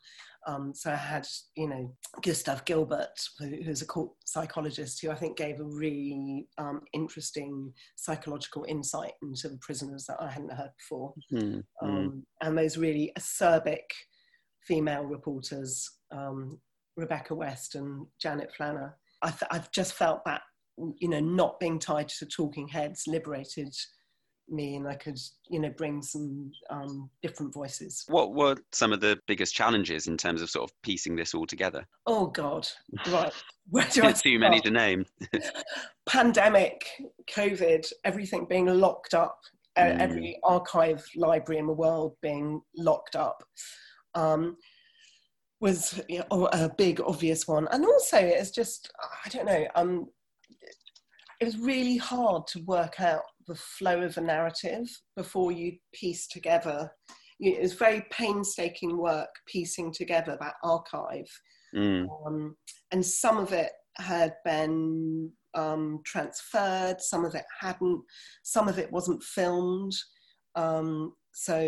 um, 0.48 0.74
so 0.74 0.92
I 0.92 0.96
had, 0.96 1.28
you 1.56 1.68
know, 1.70 1.94
Gustave 2.22 2.62
Gilbert, 2.66 3.20
who's 3.40 3.82
a 3.82 3.86
court 3.86 4.12
psychologist, 4.26 5.02
who 5.02 5.12
I 5.12 5.16
think 5.16 5.38
gave 5.38 5.60
a 5.60 5.64
really 5.64 6.48
um, 6.58 6.82
interesting 6.94 7.72
psychological 7.96 8.66
insight 8.68 9.14
into 9.22 9.50
the 9.50 9.60
prisoners 9.60 10.06
that 10.08 10.18
I 10.20 10.30
hadn't 10.30 10.54
heard 10.54 10.72
before. 10.78 11.14
Mm-hmm. 11.34 12.20
and 12.42 12.58
those 12.58 12.78
really 12.78 13.12
acerbic 13.18 13.86
female 14.62 15.04
reporters, 15.04 15.90
um, 16.12 16.60
Rebecca 16.96 17.36
West 17.36 17.76
and 17.76 18.06
Janet 18.22 18.52
Flanner. 18.58 18.94
I 19.24 19.34
have 19.52 19.72
just 19.72 19.94
felt 19.94 20.24
that 20.26 20.42
you 21.00 21.10
know, 21.10 21.20
not 21.20 21.60
being 21.60 21.80
tied 21.80 22.10
to 22.10 22.26
talking 22.26 22.68
heads 22.68 23.04
liberated 23.08 23.74
me 24.50 24.76
and 24.76 24.88
I 24.88 24.96
could, 24.96 25.20
you 25.50 25.60
know, 25.60 25.70
bring 25.70 26.02
some 26.02 26.52
um, 26.70 27.10
different 27.22 27.54
voices. 27.54 28.06
What 28.08 28.34
were 28.34 28.56
some 28.72 28.94
of 28.94 29.02
the 29.02 29.20
biggest 29.28 29.54
challenges 29.54 30.08
in 30.08 30.18
terms 30.18 30.42
of 30.42 30.50
sort 30.50 30.70
of 30.70 30.82
piecing 30.84 31.16
this 31.16 31.34
all 31.34 31.46
together? 31.46 31.86
Oh 32.06 32.28
God, 32.28 32.68
right. 33.10 33.34
Where 33.70 33.88
do 33.92 34.06
I 34.06 34.14
too 34.14 34.40
many 34.40 34.62
to 34.62 34.72
name. 34.72 35.06
Pandemic, 36.08 36.86
COVID, 37.30 37.92
everything 38.06 38.46
being 38.50 38.68
locked 38.68 39.14
up, 39.14 39.40
mm. 39.78 40.00
every 40.00 40.40
archive 40.44 41.06
library 41.16 41.60
in 41.60 41.68
the 41.68 41.74
world 41.74 42.16
being 42.22 42.62
locked 42.78 43.16
up. 43.16 43.44
Um, 44.16 44.58
was 45.60 46.02
you 46.08 46.20
know, 46.20 46.48
a 46.54 46.70
big 46.78 47.02
obvious 47.02 47.48
one 47.48 47.68
and 47.72 47.84
also 47.84 48.18
it's 48.20 48.52
just 48.52 48.92
i 49.26 49.30
don't 49.30 49.48
know 49.48 49.66
um 49.74 50.08
it 51.40 51.46
was 51.46 51.58
really 51.58 51.98
hard 51.98 52.46
to 52.48 52.60
work 52.66 53.00
out 53.00 53.24
the 53.48 53.56
flow 53.56 54.02
of 54.02 54.18
a 54.18 54.22
narrative 54.22 54.88
before 55.16 55.52
you 55.52 55.74
piece 55.94 56.28
together. 56.28 56.92
It 57.40 57.62
was 57.62 57.74
very 57.74 58.06
painstaking 58.12 58.98
work 58.98 59.30
piecing 59.48 59.94
together 59.94 60.38
that 60.40 60.56
archive. 60.64 61.30
Mm. 61.76 62.08
Um, 62.26 62.56
and 62.92 63.06
some 63.06 63.38
of 63.38 63.54
it 63.54 63.72
had 63.98 64.34
been 64.46 65.32
um, 65.54 66.00
transferred, 66.06 67.02
some 67.02 67.26
of 67.26 67.36
it 67.36 67.46
hadn't, 67.60 68.02
some 68.44 68.68
of 68.68 68.80
it 68.80 68.92
wasn't 68.92 69.24
filmed. 69.24 69.94
Um, 70.56 71.14
so, 71.34 71.60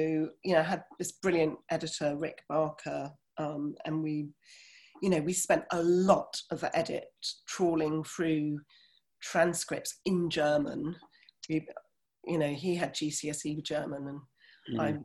you 0.44 0.54
know, 0.54 0.60
I 0.60 0.64
had 0.64 0.84
this 0.98 1.12
brilliant 1.14 1.58
editor, 1.70 2.16
Rick 2.18 2.40
Barker, 2.50 3.12
um, 3.38 3.76
and 3.86 4.02
we, 4.02 4.30
you 5.02 5.10
know, 5.10 5.22
we 5.22 5.34
spent 5.34 5.64
a 5.72 5.82
lot 5.84 6.36
of 6.52 6.62
the 6.62 6.76
edit 6.78 7.06
trawling 7.48 8.04
through 8.04 8.60
transcripts 9.22 10.00
in 10.06 10.30
German. 10.30 10.96
You 11.50 12.38
know, 12.38 12.50
he 12.50 12.76
had 12.76 12.94
GCSE 12.94 13.64
German, 13.64 14.08
and 14.08 14.78
mm. 14.78 14.82
I 14.82 14.98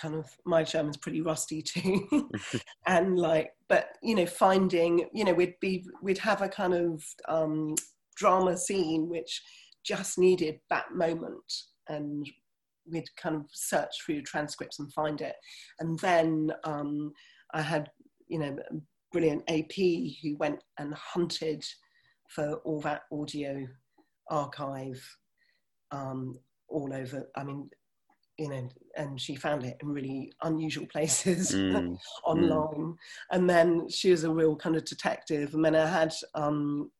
kind 0.00 0.14
of 0.14 0.26
my 0.46 0.62
German's 0.62 0.96
pretty 0.96 1.20
rusty 1.20 1.62
too. 1.62 2.28
and 2.86 3.18
like, 3.18 3.50
but 3.68 3.88
you 4.02 4.14
know, 4.14 4.26
finding, 4.26 5.06
you 5.12 5.24
know, 5.24 5.34
we'd 5.34 5.58
be 5.60 5.84
we'd 6.02 6.18
have 6.18 6.42
a 6.42 6.48
kind 6.48 6.74
of 6.74 7.02
um, 7.28 7.74
drama 8.16 8.56
scene 8.56 9.08
which 9.08 9.42
just 9.84 10.18
needed 10.18 10.60
that 10.68 10.92
moment, 10.94 11.52
and 11.88 12.26
we'd 12.90 13.08
kind 13.16 13.36
of 13.36 13.46
search 13.52 13.94
through 14.04 14.22
transcripts 14.22 14.78
and 14.78 14.92
find 14.92 15.20
it. 15.20 15.36
And 15.78 15.98
then 16.00 16.50
um, 16.64 17.12
I 17.54 17.62
had, 17.62 17.90
you 18.28 18.38
know, 18.38 18.56
a 18.70 18.74
brilliant 19.12 19.42
AP 19.48 19.74
who 20.22 20.36
went 20.38 20.62
and 20.78 20.94
hunted 20.94 21.64
for 22.28 22.56
all 22.64 22.80
that 22.80 23.02
audio 23.12 23.66
archive 24.30 25.02
um, 25.90 26.34
all 26.68 26.92
over. 26.92 27.28
I 27.36 27.44
mean, 27.44 27.68
you 28.38 28.48
know, 28.48 28.68
and 28.96 29.20
she 29.20 29.36
found 29.36 29.64
it 29.64 29.76
in 29.82 29.88
really 29.88 30.32
unusual 30.42 30.86
places 30.86 31.52
mm. 31.52 31.96
online. 32.24 32.48
Mm. 32.50 32.94
And 33.32 33.50
then 33.50 33.88
she 33.88 34.10
was 34.10 34.24
a 34.24 34.32
real 34.32 34.56
kind 34.56 34.76
of 34.76 34.84
detective. 34.84 35.54
And 35.54 35.64
then 35.64 35.76
I 35.76 35.86
had 35.86 36.12
um, 36.34 36.90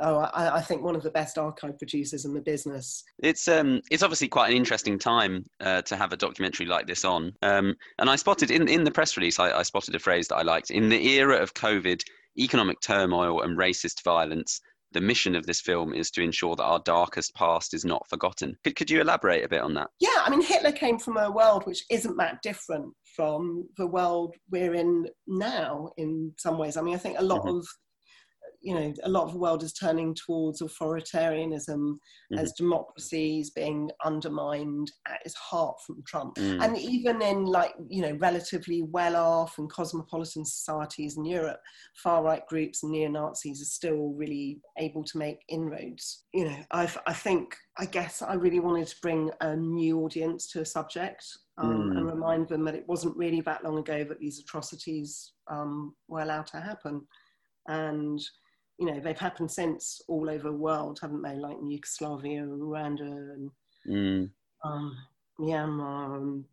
oh, 0.00 0.18
I, 0.18 0.56
I, 0.56 0.60
think 0.60 0.82
one 0.82 0.96
of 0.96 1.02
the 1.02 1.10
best 1.10 1.38
archive 1.38 1.78
producers 1.78 2.24
in 2.24 2.34
the 2.34 2.40
business. 2.40 3.04
It's 3.22 3.48
um, 3.48 3.80
it's 3.90 4.02
obviously 4.02 4.28
quite 4.28 4.50
an 4.50 4.56
interesting 4.56 4.98
time 4.98 5.44
uh, 5.60 5.82
to 5.82 5.96
have 5.96 6.12
a 6.12 6.16
documentary 6.16 6.66
like 6.66 6.86
this 6.86 7.04
on. 7.04 7.32
Um, 7.42 7.74
and 7.98 8.08
I 8.08 8.16
spotted 8.16 8.50
in 8.50 8.68
in 8.68 8.84
the 8.84 8.90
press 8.90 9.16
release, 9.16 9.38
I, 9.38 9.50
I 9.50 9.62
spotted 9.62 9.94
a 9.94 9.98
phrase 9.98 10.28
that 10.28 10.36
I 10.36 10.42
liked. 10.42 10.70
In 10.70 10.88
the 10.88 11.08
era 11.18 11.36
of 11.36 11.54
COVID, 11.54 12.02
economic 12.38 12.80
turmoil, 12.80 13.42
and 13.42 13.56
racist 13.56 14.02
violence, 14.02 14.60
the 14.96 15.00
mission 15.02 15.36
of 15.36 15.44
this 15.44 15.60
film 15.60 15.92
is 15.92 16.10
to 16.10 16.22
ensure 16.22 16.56
that 16.56 16.64
our 16.64 16.78
darkest 16.86 17.34
past 17.34 17.74
is 17.74 17.84
not 17.84 18.08
forgotten. 18.08 18.56
Could, 18.64 18.76
could 18.76 18.90
you 18.90 19.02
elaborate 19.02 19.44
a 19.44 19.48
bit 19.48 19.60
on 19.60 19.74
that? 19.74 19.90
Yeah, 20.00 20.22
I 20.24 20.30
mean, 20.30 20.40
Hitler 20.40 20.72
came 20.72 20.98
from 20.98 21.18
a 21.18 21.30
world 21.30 21.66
which 21.66 21.84
isn't 21.90 22.16
that 22.16 22.40
different 22.42 22.94
from 23.14 23.68
the 23.76 23.86
world 23.86 24.34
we're 24.50 24.72
in 24.72 25.06
now 25.26 25.90
in 25.98 26.32
some 26.38 26.56
ways. 26.56 26.78
I 26.78 26.80
mean, 26.80 26.94
I 26.94 26.98
think 26.98 27.18
a 27.18 27.22
lot 27.22 27.42
mm-hmm. 27.42 27.58
of 27.58 27.68
you 28.60 28.74
know, 28.74 28.92
a 29.04 29.08
lot 29.08 29.24
of 29.24 29.32
the 29.32 29.38
world 29.38 29.62
is 29.62 29.72
turning 29.72 30.14
towards 30.14 30.62
authoritarianism 30.62 31.68
mm-hmm. 31.68 32.38
as 32.38 32.52
democracy 32.52 33.40
is 33.40 33.50
being 33.50 33.90
undermined 34.04 34.90
at 35.06 35.20
its 35.24 35.34
heart 35.34 35.76
from 35.86 36.02
Trump. 36.06 36.36
Mm. 36.36 36.64
And 36.64 36.78
even 36.78 37.22
in 37.22 37.44
like, 37.44 37.74
you 37.88 38.02
know, 38.02 38.16
relatively 38.20 38.82
well 38.82 39.16
off 39.16 39.58
and 39.58 39.70
cosmopolitan 39.70 40.44
societies 40.44 41.16
in 41.16 41.24
Europe, 41.24 41.60
far 41.94 42.22
right 42.22 42.46
groups 42.46 42.82
and 42.82 42.92
neo 42.92 43.08
Nazis 43.08 43.62
are 43.62 43.64
still 43.64 44.14
really 44.16 44.60
able 44.78 45.04
to 45.04 45.18
make 45.18 45.38
inroads. 45.48 46.24
You 46.32 46.46
know, 46.46 46.58
I've, 46.70 46.98
I 47.06 47.12
think, 47.12 47.56
I 47.78 47.86
guess 47.86 48.22
I 48.22 48.34
really 48.34 48.60
wanted 48.60 48.88
to 48.88 48.96
bring 49.02 49.30
a 49.40 49.56
new 49.56 50.00
audience 50.00 50.50
to 50.52 50.60
a 50.60 50.66
subject 50.66 51.24
um, 51.58 51.90
mm. 51.90 51.96
and 51.96 52.06
remind 52.06 52.48
them 52.48 52.64
that 52.64 52.74
it 52.74 52.86
wasn't 52.86 53.16
really 53.16 53.40
that 53.42 53.64
long 53.64 53.78
ago 53.78 54.04
that 54.04 54.18
these 54.18 54.38
atrocities 54.40 55.32
um, 55.50 55.94
were 56.08 56.20
allowed 56.20 56.46
to 56.48 56.60
happen. 56.60 57.06
And 57.68 58.20
you 58.78 58.86
know, 58.86 59.00
they've 59.00 59.18
happened 59.18 59.50
since 59.50 60.00
all 60.08 60.28
over 60.28 60.50
the 60.50 60.56
world, 60.56 60.98
haven't 61.00 61.22
they? 61.22 61.36
Like 61.36 61.56
in 61.58 61.70
Yugoslavia, 61.70 62.42
Rwanda, 62.42 63.34
and 63.34 63.50
mm. 63.88 64.30
um, 64.64 64.96
Myanmar. 65.40 66.16
And, 66.16 66.44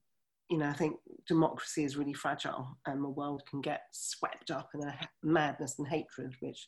you 0.49 0.57
know, 0.57 0.69
I 0.69 0.73
think 0.73 0.95
democracy 1.27 1.83
is 1.83 1.97
really 1.97 2.13
fragile, 2.13 2.77
and 2.85 3.03
the 3.03 3.09
world 3.09 3.43
can 3.49 3.61
get 3.61 3.81
swept 3.91 4.51
up 4.51 4.69
in 4.73 4.83
a 4.83 4.97
madness 5.23 5.79
and 5.79 5.87
hatred, 5.87 6.35
which 6.39 6.67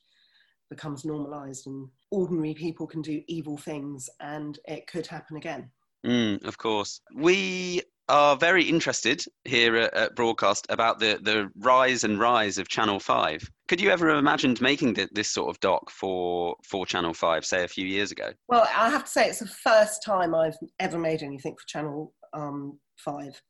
becomes 0.70 1.06
normalized, 1.06 1.68
and 1.68 1.88
ordinary 2.12 2.54
people 2.54 2.88
can 2.88 3.02
do 3.02 3.22
evil 3.28 3.58
things, 3.58 4.10
and 4.20 4.60
it 4.66 4.88
could 4.88 5.08
happen 5.08 5.38
again. 5.38 5.70
Mm, 6.06 6.44
of 6.46 6.58
course. 6.58 7.02
We 7.16 7.82
are 8.08 8.36
very 8.36 8.64
interested 8.64 9.24
here 9.46 9.76
at, 9.76 9.94
at, 9.94 10.16
Broadcast 10.16 10.66
about 10.70 11.00
the, 11.00 11.20
the 11.22 11.50
rise 11.58 12.04
and 12.04 12.20
rise 12.20 12.58
of 12.58 12.68
Channel 12.68 13.00
5. 13.00 13.50
Could 13.68 13.82
you 13.82 13.90
ever 13.90 14.10
have 14.10 14.20
imagined 14.20 14.62
making 14.62 14.94
the, 14.94 15.10
this 15.12 15.32
sort 15.32 15.50
of 15.50 15.60
doc 15.60 15.90
for, 15.90 16.56
for 16.64 16.86
Channel 16.86 17.14
5, 17.14 17.46
say 17.46 17.64
a 17.64 17.68
few 17.68 17.86
years 17.86 18.12
ago? 18.12 18.32
Well, 18.48 18.68
I 18.76 18.90
have 18.90 19.06
to 19.06 19.12
say 19.12 19.28
it's 19.28 19.40
the 19.40 19.48
first 19.48 20.04
time 20.04 20.36
I've 20.36 20.58
ever 20.80 21.00
made 21.00 21.24
anything 21.24 21.56
for 21.56 21.66
Channel 21.68 22.14
um, 22.34 22.80
5. 22.98 23.42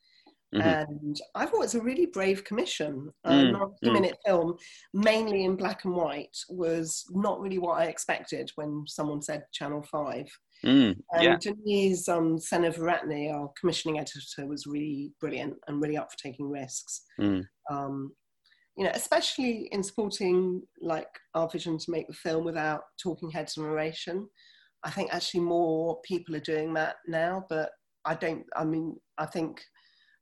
Mm-hmm. 0.56 0.62
And 0.62 1.22
I 1.34 1.46
thought 1.46 1.64
it's 1.64 1.76
a 1.76 1.82
really 1.82 2.06
brave 2.06 2.44
commission. 2.46 3.12
A 3.26 3.32
mm, 3.32 3.52
90 3.52 3.74
mm. 3.84 3.94
minute 3.94 4.18
film, 4.26 4.56
mainly 4.94 5.44
in 5.44 5.56
black 5.56 5.84
and 5.84 5.94
white, 5.94 6.36
was 6.50 7.04
not 7.12 7.42
really 7.42 7.60
what 7.60 7.82
I 7.82 7.86
expected 7.86 8.50
when 8.56 8.84
someone 8.88 9.22
said 9.22 9.44
Channel 9.52 9.84
5. 9.92 10.26
Mm, 10.64 10.96
yeah. 11.20 11.34
and 11.34 11.42
Denise 11.42 12.08
um, 12.08 12.40
our 12.52 13.52
commissioning 13.60 14.00
editor, 14.00 14.48
was 14.48 14.66
really 14.66 15.12
brilliant 15.20 15.56
and 15.68 15.82
really 15.82 15.98
up 15.98 16.12
for 16.12 16.18
taking 16.18 16.50
risks. 16.50 17.02
Mm. 17.20 17.44
Um, 17.70 18.12
you 18.78 18.84
know, 18.84 18.92
especially 18.94 19.70
in 19.72 19.84
supporting 19.84 20.62
like 20.82 21.08
our 21.34 21.48
vision 21.50 21.78
to 21.78 21.92
make 21.92 22.08
the 22.08 22.14
film 22.14 22.44
without 22.44 22.82
talking 23.02 23.32
heads 23.32 23.58
and 23.58 23.66
narration. 23.66 24.28
I 24.84 24.92
think 24.92 25.14
actually 25.14 25.42
more 25.42 26.00
people 26.04 26.36
are 26.36 26.42
doing 26.42 26.74
that 26.74 26.98
now, 27.08 27.46
but 27.50 27.72
I 28.06 28.16
don't. 28.16 28.44
I 28.56 28.66
mean, 28.66 28.96
I 29.18 29.26
think 29.26 29.62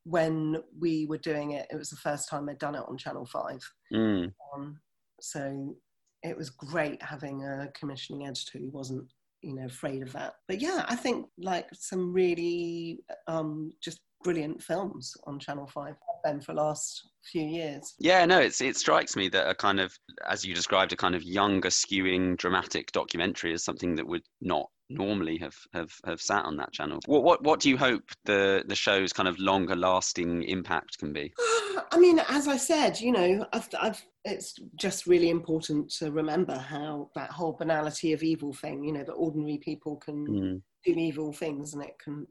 when 0.05 0.57
we 0.79 1.05
were 1.07 1.17
doing 1.17 1.51
it, 1.51 1.67
it 1.71 1.75
was 1.75 1.89
the 1.89 1.97
first 1.97 2.29
time 2.29 2.45
they'd 2.45 2.59
done 2.59 2.75
it 2.75 2.83
on 2.87 2.97
Channel 2.97 3.25
Five. 3.25 3.59
Mm. 3.93 4.31
Um, 4.55 4.79
so 5.19 5.75
it 6.21 6.37
was 6.37 6.49
great 6.49 7.01
having 7.01 7.43
a 7.43 7.69
commissioning 7.77 8.25
editor 8.25 8.59
who 8.59 8.69
wasn't 8.69 9.05
you 9.43 9.55
know 9.55 9.65
afraid 9.65 10.01
of 10.01 10.11
that. 10.13 10.33
But 10.47 10.61
yeah 10.61 10.85
i 10.87 10.95
think 10.95 11.27
like 11.37 11.67
some 11.73 12.13
really 12.13 13.03
um 13.27 13.71
just 13.81 13.99
brilliant 14.23 14.63
films 14.63 15.13
on 15.27 15.37
channel 15.37 15.67
5 15.67 15.95
been 16.23 16.39
for 16.39 16.53
the 16.53 16.61
last 16.61 17.09
few 17.31 17.45
years. 17.45 17.93
Yeah 17.99 18.25
no 18.25 18.39
it's 18.39 18.61
it 18.61 18.77
strikes 18.77 19.15
me 19.15 19.29
that 19.29 19.49
a 19.49 19.53
kind 19.53 19.79
of 19.79 19.93
as 20.27 20.45
you 20.45 20.55
described 20.55 20.93
a 20.93 20.95
kind 20.95 21.15
of 21.15 21.23
younger 21.23 21.69
skewing 21.69 22.37
dramatic 22.37 22.91
documentary 22.91 23.53
is 23.53 23.63
something 23.63 23.95
that 23.95 24.07
would 24.07 24.23
not 24.41 24.69
normally 24.93 25.37
have 25.37 25.55
have 25.73 25.91
have 26.05 26.21
sat 26.21 26.45
on 26.45 26.57
that 26.57 26.71
channel 26.71 26.99
what 27.05 27.23
what 27.23 27.43
what 27.43 27.59
do 27.59 27.69
you 27.69 27.77
hope 27.77 28.03
the 28.25 28.63
the 28.67 28.75
show's 28.75 29.13
kind 29.13 29.27
of 29.27 29.37
longer 29.39 29.75
lasting 29.75 30.43
impact 30.43 30.97
can 30.97 31.13
be 31.13 31.33
i 31.91 31.97
mean 31.97 32.19
as 32.27 32.47
i 32.47 32.57
said 32.57 32.99
you 32.99 33.11
know 33.11 33.45
i've, 33.53 33.69
I've 33.79 34.03
it's 34.25 34.55
just 34.75 35.05
really 35.05 35.29
important 35.29 35.89
to 35.91 36.11
remember 36.11 36.57
how 36.57 37.09
that 37.15 37.29
whole 37.29 37.53
banality 37.53 38.13
of 38.13 38.23
evil 38.23 38.53
thing, 38.53 38.83
you 38.83 38.93
know, 38.93 39.03
that 39.03 39.11
ordinary 39.13 39.57
people 39.57 39.97
can 39.97 40.27
mm. 40.27 40.61
do 40.85 40.99
evil 40.99 41.33
things 41.33 41.73
and 41.73 41.83
it 41.83 41.95
can, 42.01 42.25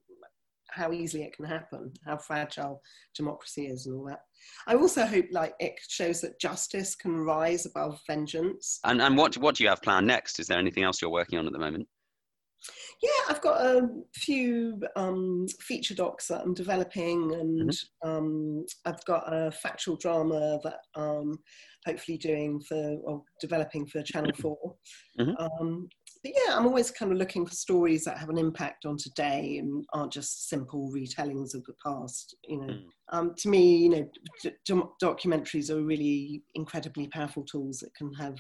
how 0.71 0.91
easily 0.93 1.25
it 1.25 1.37
can 1.37 1.45
happen, 1.45 1.93
how 2.07 2.17
fragile 2.17 2.81
democracy 3.15 3.67
is 3.67 3.87
and 3.87 3.95
all 3.95 4.07
that. 4.07 4.21
I 4.67 4.75
also 4.75 5.05
hope 5.05 5.27
like 5.33 5.55
it 5.61 5.75
shows 5.87 6.23
that 6.23 6.41
justice 6.41 6.95
can 6.97 7.19
rise 7.19 7.67
above 7.67 8.01
vengeance. 8.07 8.81
And, 8.85 9.03
and 9.03 9.17
what, 9.17 9.37
what 9.37 9.57
do 9.57 9.65
you 9.65 9.69
have 9.69 9.83
planned 9.83 10.07
next? 10.07 10.41
Is 10.41 10.47
there 10.47 10.59
anything 10.59 10.85
else 10.85 11.03
you're 11.03 11.11
working 11.11 11.39
on 11.39 11.47
at 11.47 11.53
the 11.53 11.59
moment? 11.59 11.89
Yeah, 13.03 13.11
I've 13.29 13.41
got 13.41 13.61
a 13.61 13.89
few 14.15 14.81
um, 14.97 15.47
feature 15.61 15.95
docs 15.95 16.29
that 16.29 16.43
I'm 16.43 16.55
developing, 16.55 17.33
and 17.35 17.71
mm-hmm. 17.71 18.09
um, 18.09 18.65
I've 18.85 19.05
got 19.05 19.25
a 19.27 19.51
factual 19.51 19.97
drama 19.97 20.59
that 20.63 20.81
I'm 20.95 21.39
hopefully 21.87 22.19
doing 22.19 22.61
for 22.61 22.97
or 23.05 23.23
developing 23.41 23.87
for 23.87 24.03
Channel 24.03 24.33
4. 24.41 24.57
Mm-hmm. 25.19 25.33
Um, 25.39 25.89
but 26.23 26.33
yeah, 26.35 26.57
I'm 26.57 26.67
always 26.67 26.93
kind 26.93 27.11
of 27.11 27.19
looking 27.19 27.45
for 27.45 27.55
stories 27.55 28.05
that 28.05 28.19
have 28.19 28.29
an 28.29 28.39
impact 28.39 28.85
on 28.87 28.97
today 28.97 29.59
and 29.59 29.85
aren't 29.93 30.13
just 30.13 30.49
simple 30.49 30.93
retellings 30.95 31.55
of 31.55 31.65
the 31.65 31.75
past. 31.85 32.37
You 32.47 32.61
know, 32.61 32.73
mm. 32.73 32.85
um, 33.09 33.35
to 33.39 33.49
me, 33.49 33.77
you 33.79 33.89
know, 33.89 34.09
d- 34.43 34.83
documentaries 35.03 35.71
are 35.71 35.83
really 35.83 36.45
incredibly 36.55 37.09
powerful 37.09 37.45
tools 37.45 37.79
that 37.79 37.95
can 37.97 38.13
have 38.15 38.37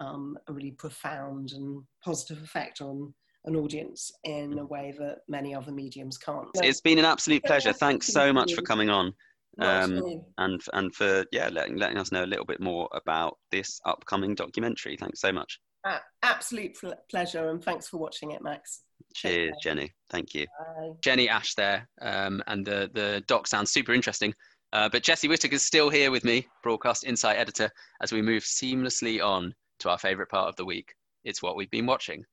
um, 0.00 0.36
a 0.48 0.52
really 0.52 0.72
profound 0.72 1.52
and 1.52 1.82
positive 2.04 2.42
effect 2.42 2.80
on 2.80 3.12
an 3.44 3.56
audience 3.56 4.10
in 4.24 4.58
a 4.58 4.64
way 4.64 4.94
that 4.98 5.18
many 5.28 5.54
other 5.54 5.72
mediums 5.72 6.16
can't. 6.16 6.48
It's 6.54 6.80
been 6.80 6.98
an 6.98 7.04
absolute 7.04 7.44
pleasure. 7.44 7.72
Thanks 7.72 8.06
so 8.06 8.32
much 8.32 8.54
for 8.54 8.62
coming 8.62 8.90
on 8.90 9.12
um, 9.60 10.22
and 10.38 10.60
and 10.72 10.94
for 10.94 11.24
yeah 11.32 11.48
letting 11.48 11.76
letting 11.76 11.98
us 11.98 12.12
know 12.12 12.24
a 12.24 12.26
little 12.26 12.44
bit 12.44 12.60
more 12.60 12.88
about 12.92 13.38
this 13.50 13.80
upcoming 13.84 14.34
documentary. 14.34 14.96
Thanks 14.96 15.20
so 15.20 15.32
much. 15.32 15.60
Uh, 15.84 15.98
absolute 16.22 16.76
pleasure, 17.10 17.50
and 17.50 17.62
thanks 17.62 17.88
for 17.88 17.98
watching 17.98 18.32
it, 18.32 18.42
Max. 18.42 18.80
Cheers, 19.14 19.54
Jenny. 19.62 19.92
Thank 20.10 20.34
you, 20.34 20.46
Bye. 20.58 20.90
Jenny 21.02 21.28
Ash 21.28 21.54
there, 21.54 21.88
um, 22.00 22.42
and 22.46 22.64
the 22.64 22.90
the 22.94 23.22
doc 23.28 23.46
sounds 23.46 23.70
super 23.70 23.92
interesting. 23.92 24.34
Uh, 24.72 24.88
but 24.88 25.04
Jesse 25.04 25.28
Whittock 25.28 25.52
is 25.52 25.62
still 25.62 25.88
here 25.88 26.10
with 26.10 26.24
me, 26.24 26.48
broadcast 26.64 27.04
insight 27.04 27.36
editor, 27.36 27.70
as 28.02 28.12
we 28.12 28.20
move 28.20 28.42
seamlessly 28.42 29.24
on 29.24 29.54
to 29.78 29.88
our 29.88 29.98
favourite 29.98 30.30
part 30.30 30.48
of 30.48 30.56
the 30.56 30.64
week. 30.64 30.94
It's 31.24 31.42
what 31.42 31.54
we've 31.54 31.70
been 31.70 31.86
watching. 31.86 32.24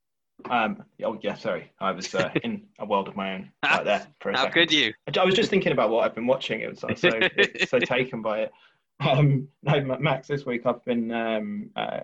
Um, 0.50 0.84
oh 1.04 1.18
yeah, 1.22 1.34
sorry, 1.34 1.70
I 1.80 1.92
was 1.92 2.14
uh, 2.14 2.30
in 2.42 2.62
a 2.78 2.86
world 2.86 3.08
of 3.08 3.16
my 3.16 3.34
own 3.34 3.50
right 3.64 3.84
there 3.84 4.06
for 4.20 4.30
a 4.30 4.36
How 4.36 4.44
second. 4.44 4.52
could 4.52 4.72
you? 4.72 4.92
I 5.18 5.24
was 5.24 5.34
just 5.34 5.50
thinking 5.50 5.72
about 5.72 5.90
what 5.90 6.04
I've 6.04 6.14
been 6.14 6.26
watching. 6.26 6.60
It 6.60 6.70
was 6.70 6.80
so 6.80 7.20
so 7.68 7.78
taken 7.78 8.22
by 8.22 8.40
it. 8.40 8.52
Um, 9.00 9.48
no, 9.62 9.96
Max, 9.98 10.28
this 10.28 10.46
week 10.46 10.62
I've 10.66 10.84
been 10.84 11.10
um, 11.12 11.70
uh, 11.76 12.00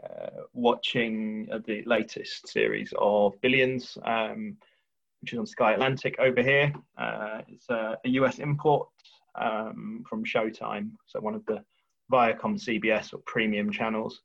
watching 0.52 1.46
the 1.66 1.82
latest 1.86 2.48
series 2.48 2.92
of 2.98 3.40
Billions, 3.40 3.96
um, 4.04 4.56
which 5.20 5.32
is 5.32 5.38
on 5.38 5.46
Sky 5.46 5.72
Atlantic 5.72 6.16
over 6.18 6.42
here. 6.42 6.72
Uh, 6.96 7.42
it's 7.48 7.68
a, 7.70 7.96
a, 8.04 8.08
US 8.10 8.38
import 8.38 8.88
um, 9.40 10.04
from 10.08 10.24
Showtime, 10.24 10.90
so 11.06 11.20
one 11.20 11.34
of 11.34 11.44
the 11.46 11.62
Viacom 12.10 12.58
CBS 12.58 13.12
or 13.12 13.18
premium 13.26 13.70
channels. 13.70 14.22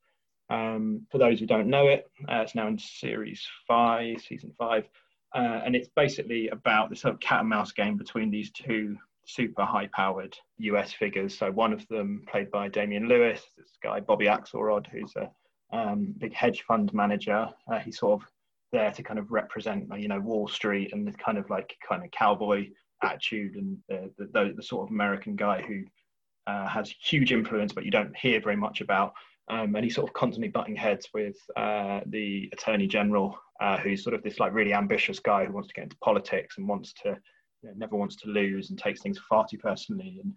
Um, 0.49 1.07
for 1.09 1.17
those 1.17 1.39
who 1.39 1.45
don't 1.45 1.69
know 1.69 1.87
it, 1.87 2.09
uh, 2.29 2.41
it's 2.41 2.55
now 2.55 2.67
in 2.67 2.77
series 2.77 3.47
five, 3.67 4.21
season 4.21 4.53
five, 4.57 4.87
uh, 5.35 5.61
and 5.65 5.75
it's 5.75 5.89
basically 5.95 6.49
about 6.49 6.89
the 6.89 6.95
sort 6.95 7.13
of 7.13 7.19
cat 7.19 7.41
and 7.41 7.49
mouse 7.49 7.71
game 7.71 7.97
between 7.97 8.29
these 8.29 8.51
two 8.51 8.97
super 9.25 9.63
high-powered 9.63 10.37
US 10.57 10.93
figures. 10.93 11.37
So 11.37 11.51
one 11.51 11.73
of 11.73 11.87
them, 11.87 12.23
played 12.29 12.51
by 12.51 12.67
Damian 12.67 13.07
Lewis, 13.07 13.41
this 13.57 13.77
guy 13.81 13.99
Bobby 13.99 14.25
Axelrod, 14.25 14.87
who's 14.87 15.13
a 15.15 15.29
um, 15.75 16.13
big 16.17 16.33
hedge 16.33 16.63
fund 16.67 16.93
manager. 16.93 17.49
Uh, 17.71 17.79
he's 17.79 17.99
sort 17.99 18.21
of 18.21 18.27
there 18.71 18.91
to 18.91 19.03
kind 19.03 19.19
of 19.19 19.31
represent, 19.31 19.87
you 19.97 20.07
know, 20.07 20.19
Wall 20.19 20.47
Street 20.47 20.91
and 20.93 21.07
the 21.07 21.13
kind 21.13 21.37
of 21.37 21.49
like 21.49 21.75
kind 21.87 22.03
of 22.03 22.11
cowboy 22.11 22.67
attitude 23.03 23.55
and 23.55 23.77
the, 23.87 24.11
the, 24.17 24.53
the, 24.55 24.63
sort 24.63 24.87
of 24.87 24.91
American 24.91 25.35
guy 25.35 25.61
who 25.61 25.83
uh, 26.47 26.67
has 26.67 26.93
huge 27.01 27.31
influence, 27.31 27.73
but 27.73 27.85
you 27.85 27.91
don't 27.91 28.15
hear 28.15 28.39
very 28.39 28.55
much 28.55 28.81
about. 28.81 29.13
Um, 29.49 29.75
and 29.75 29.83
he's 29.83 29.95
sort 29.95 30.07
of 30.09 30.13
constantly 30.13 30.49
butting 30.49 30.75
heads 30.75 31.09
with 31.13 31.35
uh, 31.57 31.99
the 32.05 32.49
attorney 32.53 32.87
general, 32.87 33.37
uh, 33.61 33.77
who's 33.77 34.03
sort 34.03 34.15
of 34.15 34.23
this 34.23 34.39
like 34.39 34.53
really 34.53 34.73
ambitious 34.73 35.19
guy 35.19 35.45
who 35.45 35.53
wants 35.53 35.67
to 35.67 35.73
get 35.73 35.83
into 35.83 35.97
politics 35.97 36.57
and 36.57 36.67
wants 36.67 36.93
to, 37.03 37.09
you 37.61 37.69
know, 37.69 37.73
never 37.75 37.95
wants 37.95 38.15
to 38.17 38.29
lose 38.29 38.69
and 38.69 38.79
takes 38.79 39.01
things 39.01 39.19
far 39.29 39.45
too 39.49 39.57
personally. 39.57 40.21
And 40.23 40.33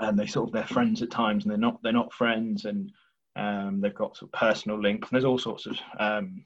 and 0.00 0.18
they 0.18 0.26
sort 0.26 0.48
of 0.48 0.52
they're 0.52 0.66
friends 0.66 1.02
at 1.02 1.10
times 1.10 1.44
and 1.44 1.50
they're 1.50 1.58
not 1.58 1.78
they're 1.82 1.92
not 1.92 2.12
friends 2.12 2.64
and 2.64 2.92
um, 3.36 3.80
they've 3.80 3.94
got 3.94 4.16
sort 4.16 4.30
of 4.32 4.38
personal 4.38 4.80
links 4.80 5.08
and 5.08 5.16
there's 5.16 5.24
all 5.24 5.38
sorts 5.38 5.66
of 5.66 5.76
um, 5.98 6.44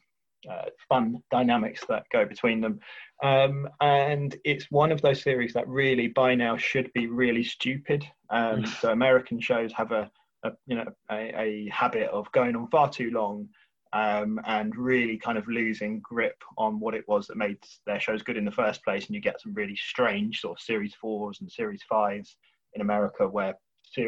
uh, 0.50 0.66
fun 0.88 1.22
dynamics 1.30 1.84
that 1.88 2.04
go 2.12 2.24
between 2.24 2.60
them. 2.60 2.78
Um, 3.22 3.68
and 3.80 4.36
it's 4.44 4.70
one 4.70 4.92
of 4.92 5.00
those 5.02 5.22
series 5.22 5.52
that 5.54 5.66
really 5.68 6.08
by 6.08 6.34
now 6.34 6.56
should 6.56 6.92
be 6.92 7.06
really 7.06 7.44
stupid. 7.44 8.06
Um, 8.30 8.62
mm. 8.62 8.80
so 8.80 8.90
American 8.90 9.40
shows 9.40 9.72
have 9.72 9.92
a, 9.92 10.10
a 10.44 10.52
you 10.66 10.76
know 10.76 10.86
a, 11.10 11.40
a, 11.40 11.68
habit 11.70 12.08
of 12.10 12.30
going 12.32 12.54
on 12.54 12.68
far 12.68 12.88
too 12.88 13.10
long 13.10 13.48
um, 13.92 14.40
and 14.46 14.76
really 14.76 15.16
kind 15.16 15.38
of 15.38 15.46
losing 15.48 16.00
grip 16.00 16.42
on 16.58 16.80
what 16.80 16.94
it 16.94 17.04
was 17.08 17.26
that 17.26 17.36
made 17.36 17.58
their 17.86 18.00
shows 18.00 18.22
good 18.22 18.36
in 18.36 18.44
the 18.44 18.50
first 18.50 18.82
place. 18.82 19.06
And 19.06 19.14
you 19.14 19.20
get 19.20 19.40
some 19.40 19.54
really 19.54 19.76
strange 19.76 20.40
sort 20.40 20.58
of 20.58 20.62
series 20.62 20.94
fours 20.94 21.40
and 21.40 21.50
series 21.50 21.82
fives 21.88 22.36
in 22.74 22.82
America 22.82 23.26
where 23.26 23.54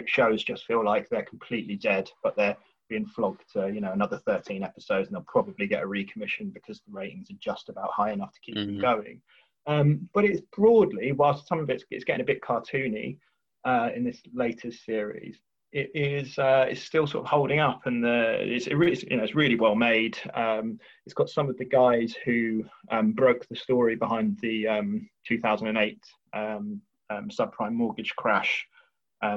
shows 0.06 0.42
just 0.42 0.64
feel 0.64 0.84
like 0.84 1.08
they're 1.08 1.22
completely 1.24 1.76
dead, 1.76 2.10
but 2.24 2.34
they're 2.34 2.56
being 2.88 3.06
flogged 3.06 3.42
to 3.52 3.72
you 3.72 3.80
know 3.80 3.92
another 3.92 4.18
13 4.26 4.62
episodes 4.62 5.08
and 5.08 5.16
they'll 5.16 5.24
probably 5.26 5.66
get 5.66 5.82
a 5.82 5.86
recommission 5.86 6.52
because 6.52 6.80
the 6.80 6.92
ratings 6.92 7.30
are 7.30 7.38
just 7.40 7.68
about 7.68 7.90
high 7.92 8.12
enough 8.12 8.32
to 8.32 8.40
keep 8.40 8.56
mm-hmm. 8.56 8.72
them 8.72 8.80
going 8.80 9.20
um, 9.66 10.08
but 10.14 10.24
it's 10.24 10.40
broadly 10.56 11.12
whilst 11.12 11.48
some 11.48 11.58
of 11.58 11.68
it's, 11.68 11.84
it's 11.90 12.04
getting 12.04 12.22
a 12.22 12.24
bit 12.24 12.40
cartoony 12.40 13.18
uh, 13.64 13.90
in 13.94 14.04
this 14.04 14.20
latest 14.32 14.84
series 14.84 15.38
it 15.72 15.90
is 15.94 16.38
uh, 16.38 16.66
it's 16.68 16.82
still 16.82 17.06
sort 17.06 17.24
of 17.24 17.30
holding 17.30 17.60
up 17.60 17.82
and 17.86 18.02
the, 18.02 18.38
it's, 18.40 18.66
it 18.66 18.74
really, 18.74 18.96
you 19.10 19.16
know, 19.16 19.24
it's 19.24 19.34
really 19.34 19.56
well 19.56 19.74
made 19.74 20.18
um, 20.34 20.78
it's 21.04 21.14
got 21.14 21.28
some 21.28 21.48
of 21.48 21.56
the 21.58 21.64
guys 21.64 22.14
who 22.24 22.64
um, 22.90 23.12
broke 23.12 23.46
the 23.48 23.56
story 23.56 23.96
behind 23.96 24.38
the 24.40 24.66
um, 24.66 25.08
2008 25.26 25.98
um, 26.34 26.80
um, 27.10 27.28
subprime 27.28 27.72
mortgage 27.72 28.14
crash 28.16 28.66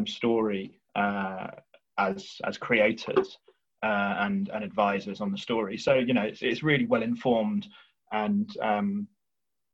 story 0.05 0.79
uh, 0.95 1.47
as 1.97 2.37
as 2.45 2.57
creators 2.57 3.37
uh, 3.83 4.15
and 4.19 4.49
and 4.49 4.63
advisors 4.63 5.21
on 5.21 5.31
the 5.31 5.37
story. 5.37 5.77
So 5.77 5.95
you 5.95 6.13
know 6.13 6.23
it's 6.23 6.41
it's 6.41 6.63
really 6.63 6.85
well 6.85 7.03
informed, 7.03 7.67
and 8.11 8.49
um, 8.61 9.07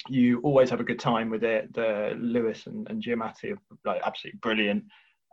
you 0.08 0.40
always 0.42 0.70
have 0.70 0.80
a 0.80 0.86
good 0.86 1.00
time 1.00 1.30
with 1.30 1.44
it. 1.44 1.74
The 1.74 2.16
Lewis 2.20 2.68
and, 2.68 2.88
and 2.90 3.02
Giamatti 3.02 3.54
are 3.54 3.78
like 3.86 4.02
absolutely 4.06 4.40
brilliant. 4.42 4.84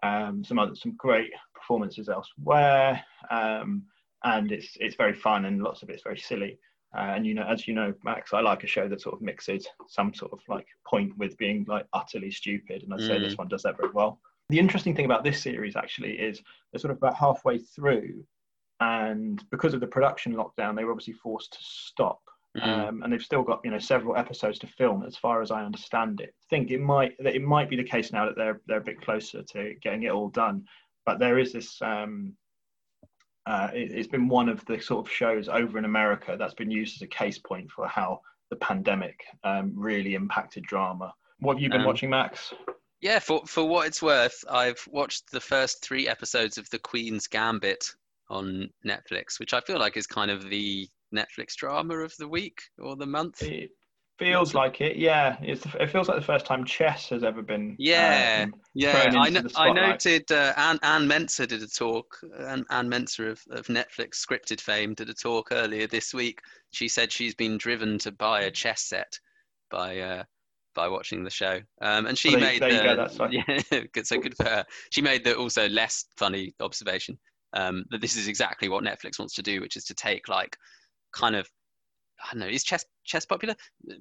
Um, 0.03 0.43
some 0.43 0.59
other 0.59 0.75
some 0.75 0.95
great 0.97 1.31
performances 1.55 2.09
elsewhere, 2.09 3.03
um, 3.31 3.85
and 4.25 4.51
it's 4.51 4.77
it's 4.81 4.97
very 4.97 5.15
fun 5.15 5.45
and 5.45 5.63
lots 5.63 5.83
of 5.83 5.91
it's 5.91 6.03
very 6.03 6.19
silly. 6.19 6.59
Uh, 6.95 7.15
and 7.17 7.27
you 7.27 7.35
know, 7.35 7.47
as 7.49 7.67
you 7.67 7.75
know, 7.75 7.95
Max, 8.05 8.35
I 8.35 8.41
like 8.41 8.65
a 8.65 8.67
show 8.67 8.87
that 8.89 9.01
sort 9.01 9.15
of 9.15 9.23
mixes 9.23 9.67
some 9.89 10.13
sort 10.13 10.33
of 10.33 10.41
like 10.49 10.67
point 10.87 11.17
with 11.17 11.39
being 11.39 11.65
like 11.69 11.87
utterly 11.93 12.31
stupid, 12.31 12.83
and 12.83 12.93
I'd 12.93 13.01
say 13.01 13.19
this 13.19 13.35
mm. 13.35 13.39
one 13.39 13.49
does 13.49 13.63
that 13.63 13.79
very 13.79 13.91
well. 13.93 14.21
The 14.51 14.59
interesting 14.59 14.95
thing 14.95 15.07
about 15.07 15.25
this 15.25 15.41
series 15.41 15.77
actually 15.77 16.19
is 16.19 16.43
they're 16.73 16.81
sort 16.81 16.91
of 16.91 16.99
about 16.99 17.15
halfway 17.15 17.59
through, 17.59 18.25
and 18.81 19.43
because 19.51 19.73
of 19.73 19.81
the 19.81 19.87
production 19.87 20.35
lockdown, 20.35 20.77
they 20.77 20.85
were 20.85 20.91
obviously 20.91 21.15
forced 21.15 21.53
to 21.53 21.59
stop. 21.61 22.21
Mm-hmm. 22.57 22.69
Um, 22.69 23.03
and 23.03 23.13
they've 23.13 23.23
still 23.23 23.43
got 23.43 23.61
you 23.65 23.71
know 23.71 23.79
several 23.79 24.17
episodes 24.17 24.59
to 24.59 24.67
film, 24.67 25.05
as 25.07 25.17
far 25.17 25.41
as 25.41 25.51
I 25.51 25.65
understand 25.65 26.21
it. 26.21 26.35
I 26.37 26.47
think 26.51 26.71
it 26.71 26.81
might 26.81 27.17
that 27.23 27.35
it 27.35 27.43
might 27.43 27.71
be 27.71 27.77
the 27.77 27.85
case 27.85 28.13
now 28.13 28.27
that 28.27 28.37
they're 28.37 28.61
they're 28.67 28.79
a 28.79 28.85
bit 28.85 29.01
closer 29.01 29.43
to 29.43 29.75
getting 29.81 30.03
it 30.03 30.11
all 30.11 30.29
done. 30.29 30.67
But 31.07 31.19
there 31.19 31.39
is 31.39 31.53
this. 31.53 31.81
Um, 31.81 32.35
uh, 33.45 33.69
it, 33.75 33.91
has 33.91 34.07
been 34.07 34.29
one 34.29 34.49
of 34.49 34.65
the 34.67 34.79
sort 34.81 35.05
of 35.05 35.13
shows 35.13 35.49
over 35.49 35.77
in 35.77 35.85
America 35.85 36.37
that's 36.39 36.55
been 36.55 36.71
used 36.71 36.99
as 36.99 37.03
a 37.03 37.09
case 37.09 37.39
point 37.39 37.69
for 37.73 37.89
how 37.89 38.21
the 38.51 38.57
pandemic 38.57 39.25
um, 39.43 39.73
really 39.75 40.15
impacted 40.15 40.63
drama. 40.63 41.13
What 41.41 41.57
have 41.57 41.63
you 41.63 41.69
been 41.69 41.81
um, 41.81 41.87
watching, 41.87 42.11
Max? 42.11 42.53
Yeah, 43.01 43.19
for 43.19 43.43
for 43.47 43.65
what 43.65 43.87
it's 43.87 44.03
worth, 44.03 44.45
I've 44.49 44.87
watched 44.89 45.31
the 45.31 45.41
first 45.41 45.83
three 45.83 46.07
episodes 46.07 46.59
of 46.59 46.69
The 46.71 46.79
Queen's 46.79 47.27
Gambit 47.27 47.85
on 48.29 48.71
Netflix, 48.87 49.41
which 49.41 49.55
I 49.55 49.61
feel 49.61 49.79
like 49.79 49.97
is 49.97 50.07
kind 50.07 50.31
of 50.31 50.49
the 50.49 50.89
Netflix 51.13 51.55
drama 51.55 51.99
of 51.99 52.15
the 52.19 52.29
week 52.29 52.61
or 52.79 52.97
the 52.97 53.07
month. 53.07 53.43
It 53.43 53.71
feels 54.19 54.55
like 54.55 54.81
it, 54.81 54.97
yeah. 54.97 55.37
It's, 55.41 55.65
it 55.81 55.91
feels 55.91 56.09
like 56.09 56.19
the 56.19 56.25
first 56.25 56.47
time 56.47 56.65
chess 56.65 57.09
has 57.09 57.25
ever 57.25 57.43
been. 57.43 57.77
Yeah, 57.79 58.45
um, 58.45 58.55
yeah. 58.75 59.11
I, 59.17 59.31
no, 59.31 59.43
I 59.57 59.73
noted 59.73 60.31
uh, 60.31 60.53
Anne, 60.57 60.79
Anne 60.83 61.09
Mensah 61.09 61.49
did 61.49 61.63
a 61.63 61.67
talk. 61.67 62.19
Anne, 62.47 62.65
Anne 62.71 62.89
Mensah 62.89 63.33
of, 63.33 63.43
of 63.51 63.67
Netflix 63.67 64.25
scripted 64.25 64.61
fame 64.61 64.95
did 64.95 65.11
a 65.11 65.15
talk 65.15 65.49
earlier 65.53 65.87
this 65.87 66.15
week. 66.15 66.41
She 66.71 66.89
said 66.89 67.11
she's 67.11 67.35
been 67.35 67.59
driven 67.59 67.99
to 68.01 68.13
buy 68.13 68.43
a 68.43 68.51
chess 68.51 68.83
set 68.83 69.19
by 69.71 69.99
uh, 69.99 70.25
by 70.75 70.89
watching 70.89 71.25
the 71.25 71.31
show. 71.31 71.61
Um, 71.81 72.07
and 72.07 72.17
she 72.17 72.31
well, 72.31 72.41
made 72.41 72.63
there 72.63 72.71
the, 72.71 72.77
you 72.77 72.83
go, 72.83 72.97
that's 72.97 73.19
yeah, 73.71 73.83
good, 73.93 74.07
so 74.07 74.19
good 74.19 74.37
for 74.37 74.45
her. 74.45 74.65
She 74.91 75.03
made 75.03 75.25
the 75.25 75.37
also 75.37 75.69
less 75.69 76.07
funny 76.17 76.55
observation 76.61 77.19
um, 77.53 77.85
that 77.91 78.01
this 78.01 78.17
is 78.17 78.29
exactly 78.29 78.69
what 78.69 78.85
Netflix 78.85 79.19
wants 79.19 79.35
to 79.35 79.43
do, 79.43 79.61
which 79.61 79.77
is 79.77 79.85
to 79.85 79.95
take 79.95 80.29
like 80.29 80.57
kind 81.13 81.37
of 81.37 81.49
I 82.23 82.35
don't 82.35 82.41
know, 82.41 82.47
is 82.47 82.65
chess 82.65 82.85
chess 83.05 83.27
popular? 83.27 83.57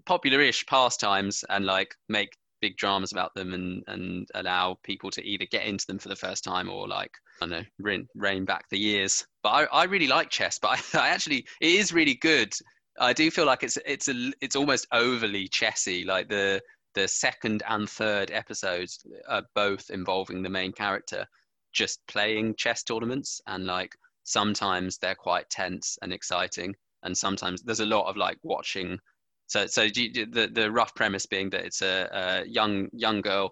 Popular-ish 0.05 0.65
pastimes 0.67 1.43
and 1.49 1.65
like 1.65 1.95
make 2.07 2.37
big 2.61 2.77
dramas 2.77 3.11
about 3.11 3.33
them 3.33 3.53
and 3.53 3.83
and 3.87 4.27
allow 4.35 4.77
people 4.83 5.09
to 5.11 5.23
either 5.25 5.45
get 5.49 5.65
into 5.65 5.87
them 5.87 5.97
for 5.97 6.09
the 6.09 6.15
first 6.15 6.43
time 6.43 6.69
or 6.69 6.87
like 6.87 7.11
I 7.41 7.45
don't 7.45 7.49
know 7.51 7.63
rein, 7.79 8.07
rein 8.15 8.45
back 8.45 8.69
the 8.69 8.77
years. 8.77 9.25
But 9.41 9.49
I, 9.49 9.63
I 9.81 9.83
really 9.85 10.07
like 10.07 10.29
chess, 10.29 10.59
but 10.59 10.79
I, 10.93 10.99
I 10.99 11.09
actually 11.09 11.45
it 11.59 11.71
is 11.71 11.93
really 11.93 12.15
good 12.15 12.53
I 12.99 13.13
do 13.13 13.31
feel 13.31 13.45
like 13.45 13.63
it's 13.63 13.77
it's 13.85 14.07
a 14.09 14.31
it's 14.41 14.55
almost 14.55 14.87
overly 14.91 15.47
chessy. 15.47 16.03
Like 16.03 16.29
the 16.29 16.61
the 16.93 17.07
second 17.07 17.63
and 17.67 17.89
third 17.89 18.31
episodes 18.31 19.05
are 19.27 19.43
both 19.55 19.89
involving 19.89 20.41
the 20.41 20.49
main 20.49 20.73
character 20.73 21.25
just 21.73 22.05
playing 22.07 22.55
chess 22.55 22.83
tournaments, 22.83 23.41
and 23.47 23.65
like 23.65 23.95
sometimes 24.23 24.97
they're 24.97 25.15
quite 25.15 25.49
tense 25.49 25.97
and 26.01 26.11
exciting, 26.11 26.75
and 27.03 27.17
sometimes 27.17 27.61
there's 27.61 27.79
a 27.79 27.85
lot 27.85 28.07
of 28.07 28.17
like 28.17 28.37
watching. 28.43 28.99
So 29.47 29.67
so 29.67 29.87
the 29.87 30.49
the 30.53 30.71
rough 30.71 30.95
premise 30.95 31.25
being 31.25 31.49
that 31.51 31.65
it's 31.65 31.81
a, 31.81 32.09
a 32.11 32.47
young 32.47 32.87
young 32.93 33.21
girl 33.21 33.51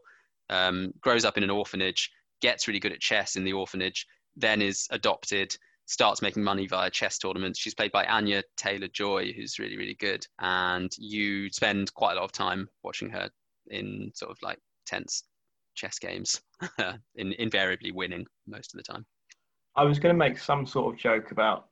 um, 0.50 0.92
grows 1.02 1.26
up 1.26 1.38
in 1.38 1.44
an 1.44 1.50
orphanage, 1.50 2.10
gets 2.42 2.68
really 2.68 2.80
good 2.80 2.94
at 2.94 3.00
chess 3.00 3.36
in 3.36 3.44
the 3.44 3.54
orphanage, 3.54 4.06
then 4.36 4.62
is 4.62 4.88
adopted 4.92 5.56
starts 5.90 6.22
making 6.22 6.44
money 6.44 6.68
via 6.68 6.90
chess 6.90 7.18
tournaments. 7.18 7.60
She's 7.60 7.74
played 7.74 7.92
by 7.92 8.06
Anya 8.06 8.44
Taylor 8.58 8.88
Joy, 8.94 9.34
who's 9.34 9.58
really, 9.58 9.76
really 9.76 9.96
good. 9.96 10.26
And 10.40 10.92
you 11.00 11.50
spend 11.50 11.92
quite 11.96 12.14
a 12.14 12.16
lot 12.16 12.26
of 12.26 12.32
time 12.32 12.70
watching 12.84 13.10
her 13.10 13.28
in 13.72 14.12
sort 14.14 14.30
of 14.30 14.38
like 14.44 14.60
tense 14.86 15.24
chess 15.74 15.98
games, 15.98 16.42
in, 17.16 17.34
invariably 17.34 17.92
winning 17.92 18.26
most 18.48 18.74
of 18.74 18.78
the 18.78 18.84
time. 18.84 19.04
I 19.76 19.84
was 19.84 19.98
going 19.98 20.14
to 20.14 20.18
make 20.18 20.38
some 20.38 20.68
sort 20.68 20.94
of 20.94 21.00
joke 21.00 21.32
about 21.32 21.70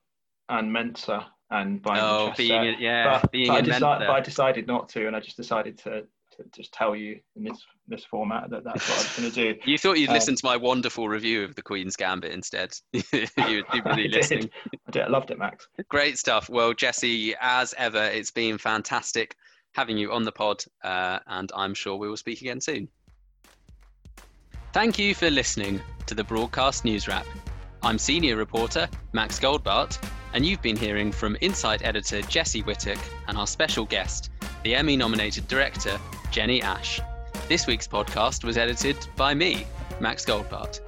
Anne 0.50 0.72
Mensah 0.72 1.26
and 1.50 1.82
buying 1.82 2.02
oh, 2.04 2.34
being 2.36 2.68
a, 2.68 2.76
yeah, 2.80 3.20
but, 3.22 3.32
being 3.32 3.48
but 3.48 3.58
I, 3.58 3.62
deci- 3.62 4.00
but 4.00 4.10
I 4.10 4.20
decided 4.20 4.68
not 4.68 4.90
to, 4.90 5.08
and 5.08 5.16
I 5.16 5.20
just 5.20 5.38
decided 5.38 5.78
to 5.80 6.04
to 6.38 6.44
just 6.56 6.72
tell 6.72 6.96
you 6.96 7.20
in 7.36 7.44
this 7.44 7.66
this 7.88 8.04
format 8.06 8.50
that 8.50 8.64
that's 8.64 8.88
what 8.90 8.98
I 8.98 9.02
was 9.02 9.18
going 9.18 9.32
to 9.32 9.54
do. 9.54 9.60
you 9.72 9.78
thought 9.78 9.98
you'd 9.98 10.10
um, 10.10 10.16
listen 10.16 10.36
to 10.36 10.46
my 10.46 10.58
wonderful 10.58 11.08
review 11.08 11.44
of 11.44 11.56
the 11.56 11.62
Queen's 11.62 11.96
Gambit 11.96 12.32
instead. 12.32 12.74
You'd 12.94 13.06
be 13.14 13.82
really 13.86 14.08
I 14.14 14.18
listening. 14.18 14.42
Did. 14.42 14.52
I 14.88 14.92
did. 14.92 15.02
I 15.04 15.08
loved 15.08 15.32
it, 15.32 15.40
Max. 15.40 15.68
Great 15.90 16.18
stuff. 16.18 16.50
Well, 16.50 16.74
Jesse, 16.74 17.36
as 17.40 17.74
ever, 17.78 18.04
it's 18.04 18.32
been 18.32 18.58
fantastic 18.58 19.36
having 19.74 19.98
you 19.98 20.12
on 20.12 20.24
the 20.24 20.32
pod, 20.32 20.64
uh, 20.84 21.20
and 21.28 21.52
I'm 21.56 21.74
sure 21.74 21.96
we 21.96 22.10
will 22.10 22.18
speak 22.18 22.42
again 22.42 22.60
soon. 22.62 22.88
Thank 24.74 25.00
you 25.00 25.16
for 25.16 25.30
listening 25.30 25.82
to 26.08 26.16
the 26.16 26.24
Broadcast 26.24 26.84
News 26.84 27.08
Wrap. 27.08 27.26
I'm 27.82 27.98
senior 27.98 28.36
reporter 28.36 28.90
Max 29.14 29.40
Goldbart, 29.40 29.98
and 30.38 30.46
you've 30.46 30.62
been 30.62 30.78
hearing 30.78 31.12
from 31.12 31.36
Insight 31.42 31.82
editor 31.82 32.22
Jesse 32.22 32.62
Whittock 32.62 33.00
and 33.28 33.40
our 33.40 33.48
special 33.48 33.86
guest, 33.86 34.30
the 34.64 34.76
Emmy 34.76 34.96
nominated 34.96 35.48
director 35.48 36.00
Jenny 36.30 36.62
Ash. 36.62 37.02
This 37.50 37.66
week's 37.66 37.88
podcast 37.88 38.44
was 38.44 38.56
edited 38.56 38.96
by 39.16 39.34
me, 39.34 39.66
Max 40.00 40.24
Goldbart. 40.24 40.82